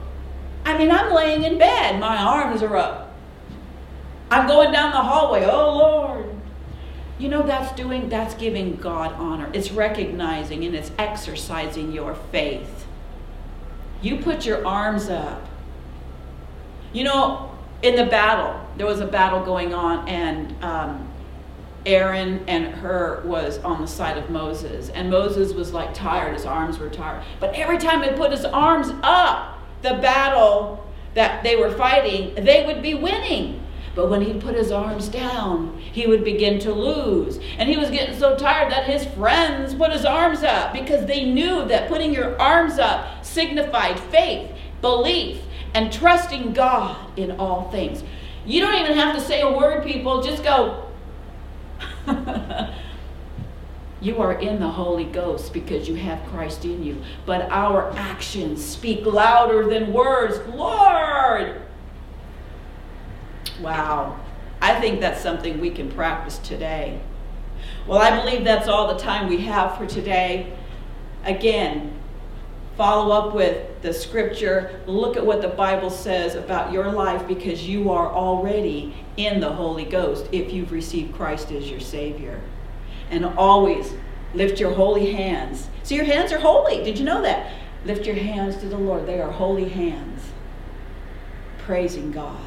I 0.65 0.79
mean, 0.79 0.91
I'm 0.91 1.13
laying 1.13 1.43
in 1.43 1.59
bed, 1.59 1.99
my 1.99 2.17
arms 2.17 2.63
are 2.63 2.77
up. 2.77 3.17
I'm 4.31 4.47
going 4.47 4.73
down 4.73 4.93
the 4.93 4.99
hallway, 4.99 5.45
oh 5.45 5.77
Lord. 5.77 6.27
You 7.19 7.29
know, 7.29 7.43
that's 7.43 7.75
doing, 7.75 8.09
that's 8.09 8.35
giving 8.35 8.77
God 8.77 9.13
honor. 9.15 9.51
It's 9.53 9.73
recognizing 9.73 10.65
and 10.65 10.77
it's 10.77 10.93
exercising 10.99 11.91
your 11.91 12.15
faith. 12.15 12.87
You 14.01 14.19
put 14.19 14.47
your 14.47 14.65
arms 14.65 15.09
up. 15.09 15.45
You 16.93 17.05
know, 17.05 17.51
in 17.83 17.97
the 17.97 18.07
battle, 18.07 18.61
there 18.77 18.87
was 18.87 19.01
a 19.01 19.07
battle 19.07 19.45
going 19.45 19.75
on, 19.75 20.09
and 20.09 20.65
um, 20.65 21.08
Aaron 21.89 22.45
and 22.47 22.67
Hur 22.67 23.23
was 23.25 23.59
on 23.59 23.81
the 23.81 23.89
side 23.89 24.19
of 24.19 24.29
Moses. 24.29 24.91
And 24.91 25.11
Moses 25.11 25.55
was 25.55 25.73
like 25.73 25.95
tired, 25.95 26.35
his 26.35 26.45
arms 26.45 26.79
were 26.79 26.91
tired. 26.91 27.25
But 27.41 27.55
every 27.55 27.79
time 27.79 28.03
he 28.03 28.11
put 28.11 28.31
his 28.31 28.45
arms 28.45 28.91
up, 29.03 29.59
the 29.81 29.95
battle 29.95 30.87
that 31.15 31.43
they 31.43 31.57
were 31.57 31.71
fighting, 31.71 32.35
they 32.45 32.67
would 32.67 32.83
be 32.83 32.95
winning. 32.95 33.65
But 33.95 34.11
when 34.11 34.21
he 34.21 34.35
put 34.35 34.55
his 34.55 34.71
arms 34.71 35.09
down, 35.09 35.79
he 35.79 36.07
would 36.07 36.25
begin 36.25 36.61
to 36.61 36.73
lose. 36.73 37.41
And 37.57 37.71
he 37.71 37.79
was 37.79 37.91
getting 37.91 38.17
so 38.17 38.37
tired 38.37 38.71
that 38.71 38.85
his 38.85 39.07
friends 39.07 39.75
put 39.75 39.91
his 39.91 40.05
arms 40.05 40.43
up 40.43 40.75
because 40.75 41.07
they 41.07 41.25
knew 41.25 41.65
that 41.69 41.89
putting 41.89 42.13
your 42.13 42.39
arms 42.41 42.79
up 42.79 43.25
signified 43.25 43.99
faith, 43.99 44.51
belief, 44.83 45.41
and 45.75 45.91
trusting 45.91 46.53
God 46.53 47.19
in 47.19 47.33
all 47.41 47.71
things. 47.71 48.05
You 48.45 48.61
don't 48.61 48.81
even 48.81 48.97
have 48.97 49.15
to 49.17 49.21
say 49.21 49.41
a 49.41 49.51
word, 49.51 49.85
people. 49.85 50.23
Just 50.23 50.45
go, 50.45 50.88
You 54.01 54.19
are 54.23 54.35
in 54.35 54.61
the 54.61 54.69
Holy 54.69 55.05
Ghost 55.05 55.53
because 55.53 55.89
you 55.89 55.97
have 55.97 56.25
Christ 56.29 56.65
in 56.65 56.85
you. 56.85 57.03
But 57.27 57.51
our 57.51 57.91
actions 57.97 58.65
speak 58.65 59.05
louder 59.05 59.69
than 59.69 59.93
words. 59.93 60.39
Lord! 60.55 61.61
Wow. 63.61 64.21
I 64.61 64.81
think 64.81 65.01
that's 65.01 65.21
something 65.21 65.61
we 65.61 65.71
can 65.71 65.91
practice 65.91 66.39
today. 66.39 67.01
Well, 67.89 67.99
I 67.99 68.21
believe 68.21 68.45
that's 68.45 68.69
all 68.69 68.87
the 68.87 69.01
time 69.01 69.29
we 69.29 69.39
have 69.39 69.77
for 69.77 69.87
today. 69.87 70.53
Again, 71.25 71.98
follow 72.79 73.13
up 73.13 73.35
with 73.35 73.83
the 73.83 73.93
scripture. 73.93 74.81
Look 74.87 75.17
at 75.17 75.27
what 75.27 75.43
the 75.43 75.49
Bible 75.49 75.91
says 75.91 76.37
about 76.37 76.73
your 76.73 76.93
life 76.93 77.27
because 77.27 77.69
you 77.69 77.91
are 77.91 78.09
already 78.09 78.95
in 79.17 79.41
the 79.41 79.53
Holy 79.53 79.85
Ghost 79.85 80.29
if 80.31 80.53
you've 80.53 80.71
received 80.71 81.13
Christ 81.15 81.51
as 81.51 81.69
your 81.69 81.81
Savior. 81.81 82.41
And 83.11 83.25
always 83.27 83.93
lift 84.33 84.61
your 84.61 84.73
holy 84.73 85.13
hands. 85.13 85.69
So 85.83 85.97
your 85.97 86.05
hands 86.05 86.33
are 86.33 86.39
holy. 86.39 86.85
Did 86.85 86.99
you 86.99 87.05
know 87.05 87.21
that? 87.23 87.53
Lift 87.85 88.07
your 88.07 88.15
hands 88.15 88.57
to 88.59 88.69
the 88.69 88.79
Lord. 88.79 89.07
They 89.07 89.21
are 89.21 89.31
holy 89.31 89.69
hands. 89.69 90.23
Praising 91.59 92.13
God. 92.13 92.39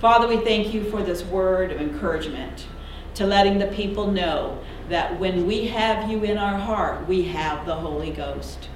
Father, 0.00 0.28
we 0.28 0.36
thank 0.44 0.74
you 0.74 0.84
for 0.90 1.02
this 1.02 1.24
word 1.24 1.72
of 1.72 1.80
encouragement 1.80 2.66
to 3.14 3.26
letting 3.26 3.58
the 3.58 3.68
people 3.68 4.12
know 4.12 4.62
that 4.88 5.18
when 5.18 5.46
we 5.46 5.66
have 5.66 6.10
you 6.10 6.22
in 6.22 6.38
our 6.38 6.58
heart, 6.58 7.06
we 7.08 7.24
have 7.24 7.66
the 7.66 7.74
Holy 7.74 8.10
Ghost. 8.10 8.68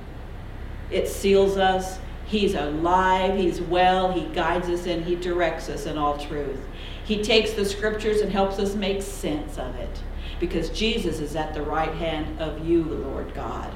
It 0.90 1.08
seals 1.08 1.56
us. 1.56 1.98
He's 2.26 2.54
alive, 2.54 3.36
He's 3.36 3.60
well, 3.60 4.12
He 4.12 4.26
guides 4.34 4.68
us, 4.68 4.86
and 4.86 5.04
He 5.04 5.16
directs 5.16 5.68
us 5.68 5.86
in 5.86 5.98
all 5.98 6.16
truth. 6.18 6.60
He 7.04 7.22
takes 7.22 7.52
the 7.52 7.64
scriptures 7.64 8.20
and 8.20 8.30
helps 8.30 8.58
us 8.58 8.74
make 8.74 9.02
sense 9.02 9.58
of 9.58 9.74
it 9.76 10.02
because 10.38 10.70
Jesus 10.70 11.20
is 11.20 11.36
at 11.36 11.54
the 11.54 11.62
right 11.62 11.92
hand 11.94 12.40
of 12.40 12.64
you, 12.66 12.84
Lord 12.84 13.34
God. 13.34 13.72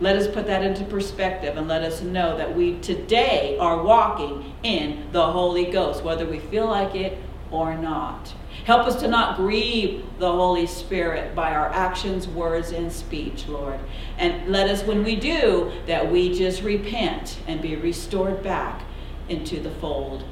Let 0.00 0.16
us 0.16 0.26
put 0.26 0.46
that 0.46 0.64
into 0.64 0.84
perspective 0.84 1.56
and 1.56 1.68
let 1.68 1.82
us 1.82 2.02
know 2.02 2.36
that 2.36 2.54
we 2.54 2.78
today 2.80 3.56
are 3.58 3.82
walking 3.82 4.52
in 4.62 5.08
the 5.12 5.30
Holy 5.30 5.66
Ghost, 5.66 6.02
whether 6.02 6.26
we 6.26 6.40
feel 6.40 6.66
like 6.66 6.94
it 6.96 7.18
or 7.50 7.76
not. 7.76 8.34
Help 8.64 8.86
us 8.86 8.96
to 8.96 9.08
not 9.08 9.36
grieve 9.36 10.04
the 10.18 10.30
Holy 10.30 10.66
Spirit 10.66 11.34
by 11.34 11.54
our 11.54 11.68
actions, 11.68 12.26
words, 12.26 12.72
and 12.72 12.90
speech, 12.90 13.46
Lord. 13.46 13.78
And 14.16 14.50
let 14.50 14.70
us, 14.70 14.82
when 14.84 15.04
we 15.04 15.16
do, 15.16 15.70
that 15.86 16.10
we 16.10 16.36
just 16.36 16.62
repent 16.62 17.38
and 17.46 17.60
be 17.60 17.76
restored 17.76 18.42
back 18.42 18.82
into 19.28 19.60
the 19.60 19.70
fold 19.70 20.24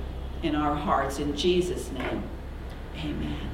in 0.43 0.55
our 0.55 0.75
hearts. 0.75 1.19
In 1.19 1.37
Jesus' 1.37 1.91
name, 1.93 2.23
amen. 2.97 3.52